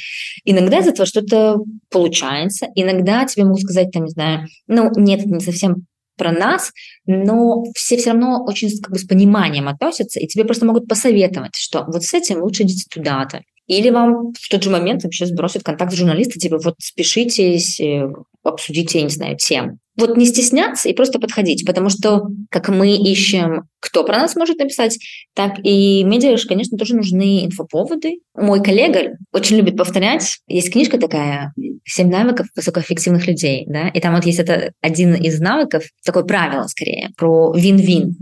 Иногда 0.44 0.80
из 0.80 0.88
этого 0.88 1.06
что-то 1.06 1.56
получается, 1.90 2.66
иногда 2.74 3.24
тебе 3.24 3.44
могут 3.44 3.62
сказать, 3.62 3.90
там, 3.90 4.04
не 4.04 4.10
знаю, 4.10 4.46
ну, 4.66 4.90
нет, 4.94 5.20
это 5.20 5.30
не 5.30 5.40
совсем 5.40 5.86
про 6.18 6.32
нас, 6.32 6.72
но 7.06 7.64
все 7.74 7.96
все 7.96 8.10
равно 8.10 8.44
очень 8.44 8.68
как 8.82 8.92
бы 8.92 8.98
с 8.98 9.04
пониманием 9.04 9.68
относятся, 9.68 10.20
и 10.20 10.26
тебе 10.26 10.44
просто 10.44 10.66
могут 10.66 10.86
посоветовать, 10.86 11.56
что 11.56 11.84
вот 11.86 12.04
с 12.04 12.12
этим 12.12 12.42
лучше 12.42 12.64
идите 12.64 12.84
туда-то. 12.90 13.40
Или 13.66 13.90
вам 13.90 14.32
в 14.38 14.48
тот 14.48 14.62
же 14.62 14.70
момент 14.70 15.04
вообще 15.04 15.26
сбросят 15.26 15.62
контакт 15.62 15.94
журналиста, 15.94 16.38
типа 16.38 16.58
вот 16.58 16.74
спешитесь, 16.78 17.80
э, 17.80 18.08
обсудите, 18.42 18.98
я 18.98 19.04
не 19.04 19.10
знаю, 19.10 19.36
тем. 19.36 19.78
Вот 19.96 20.16
не 20.16 20.24
стесняться 20.26 20.88
и 20.88 20.94
просто 20.94 21.18
подходить, 21.18 21.66
потому 21.66 21.90
что 21.90 22.22
как 22.50 22.70
мы 22.70 22.96
ищем, 22.96 23.64
кто 23.78 24.04
про 24.04 24.18
нас 24.18 24.36
может 24.36 24.58
написать, 24.58 24.98
так 25.34 25.58
и 25.62 26.02
медиа, 26.02 26.36
конечно, 26.48 26.78
тоже 26.78 26.96
нужны 26.96 27.44
инфоповоды. 27.44 28.20
Мой 28.34 28.62
коллега 28.62 29.18
очень 29.32 29.56
любит 29.56 29.76
повторять. 29.76 30.38
Есть 30.48 30.72
книжка 30.72 30.98
такая 30.98 31.52
«Семь 31.84 32.10
навыков 32.10 32.46
высокоэффективных 32.56 33.26
людей», 33.26 33.64
да, 33.66 33.88
и 33.88 34.00
там 34.00 34.14
вот 34.14 34.24
есть 34.24 34.38
это 34.38 34.72
один 34.80 35.14
из 35.14 35.38
навыков, 35.40 35.84
такое 36.04 36.24
правило 36.24 36.66
скорее, 36.68 37.10
про 37.18 37.52
вин-вин. 37.54 38.16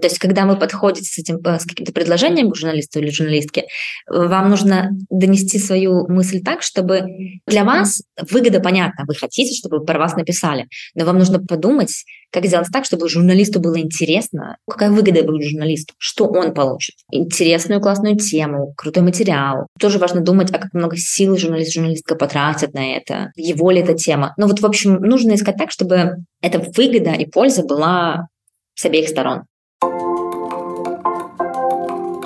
То 0.00 0.06
есть, 0.06 0.18
когда 0.18 0.46
вы 0.46 0.56
подходите 0.56 1.08
с 1.08 1.18
этим 1.18 1.38
э, 1.44 1.58
с 1.58 1.64
каким-то 1.64 1.92
предложением 1.92 2.50
к 2.50 2.56
журналисту 2.56 2.98
или 2.98 3.10
журналистке, 3.10 3.66
вам 4.06 4.50
нужно 4.50 4.90
донести 5.10 5.58
свою 5.58 6.06
мысль 6.08 6.42
так, 6.42 6.62
чтобы 6.62 7.06
для 7.46 7.64
вас 7.64 8.02
выгода 8.30 8.60
понятна. 8.60 9.04
Вы 9.06 9.14
хотите, 9.14 9.54
чтобы 9.54 9.84
про 9.84 9.98
вас 9.98 10.14
написали, 10.14 10.66
но 10.94 11.04
вам 11.04 11.18
нужно 11.18 11.40
подумать, 11.40 12.04
как 12.30 12.44
сделать 12.44 12.68
так, 12.72 12.84
чтобы 12.84 13.08
журналисту 13.08 13.60
было 13.60 13.78
интересно, 13.78 14.56
какая 14.68 14.90
выгода 14.90 15.22
будет 15.22 15.48
журналисту, 15.48 15.94
что 15.98 16.26
он 16.26 16.52
получит. 16.52 16.96
Интересную 17.10 17.80
классную 17.80 18.16
тему, 18.16 18.74
крутой 18.76 19.02
материал. 19.02 19.66
Тоже 19.80 19.98
важно 19.98 20.20
думать, 20.20 20.50
а 20.52 20.58
как 20.58 20.74
много 20.74 20.96
сил 20.96 21.36
журналист, 21.36 21.72
журналистка 21.72 22.16
потратят 22.16 22.74
на 22.74 22.96
это, 22.96 23.32
его 23.36 23.70
ли 23.70 23.80
эта 23.80 23.94
тема. 23.94 24.34
Ну 24.36 24.46
вот, 24.46 24.60
в 24.60 24.66
общем, 24.66 24.96
нужно 24.96 25.34
искать 25.34 25.56
так, 25.56 25.70
чтобы 25.70 26.16
эта 26.42 26.58
выгода 26.58 27.12
и 27.12 27.26
польза 27.26 27.62
была 27.64 28.28
с 28.74 28.84
обеих 28.84 29.08
сторон. 29.08 29.44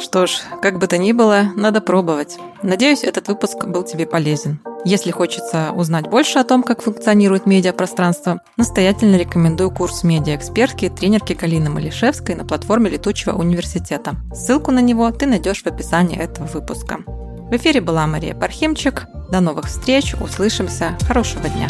Что 0.02 0.26
ж, 0.26 0.40
как 0.60 0.80
бы 0.80 0.88
то 0.88 0.98
ни 0.98 1.12
было, 1.12 1.52
надо 1.54 1.80
пробовать. 1.80 2.36
Надеюсь, 2.64 3.04
этот 3.04 3.28
выпуск 3.28 3.66
был 3.66 3.84
тебе 3.84 4.04
полезен. 4.04 4.58
Если 4.84 5.12
хочется 5.12 5.70
узнать 5.70 6.08
больше 6.08 6.40
о 6.40 6.44
том, 6.44 6.64
как 6.64 6.82
функционирует 6.82 7.46
медиапространство, 7.46 8.40
настоятельно 8.56 9.14
рекомендую 9.14 9.70
курс 9.70 10.02
медиаэкспертки 10.02 10.88
тренерки 10.88 11.34
Галины 11.34 11.70
Малишевской 11.70 12.34
на 12.34 12.44
платформе 12.44 12.90
Летучего 12.90 13.36
университета. 13.36 14.16
Ссылку 14.34 14.72
на 14.72 14.80
него 14.80 15.08
ты 15.12 15.26
найдешь 15.26 15.62
в 15.62 15.68
описании 15.68 16.18
этого 16.18 16.46
выпуска. 16.46 16.98
В 17.06 17.54
эфире 17.56 17.80
была 17.80 18.04
Мария 18.08 18.34
Пархимчик. 18.34 19.06
До 19.30 19.38
новых 19.38 19.66
встреч, 19.68 20.14
услышимся, 20.20 20.98
хорошего 21.06 21.48
дня! 21.48 21.68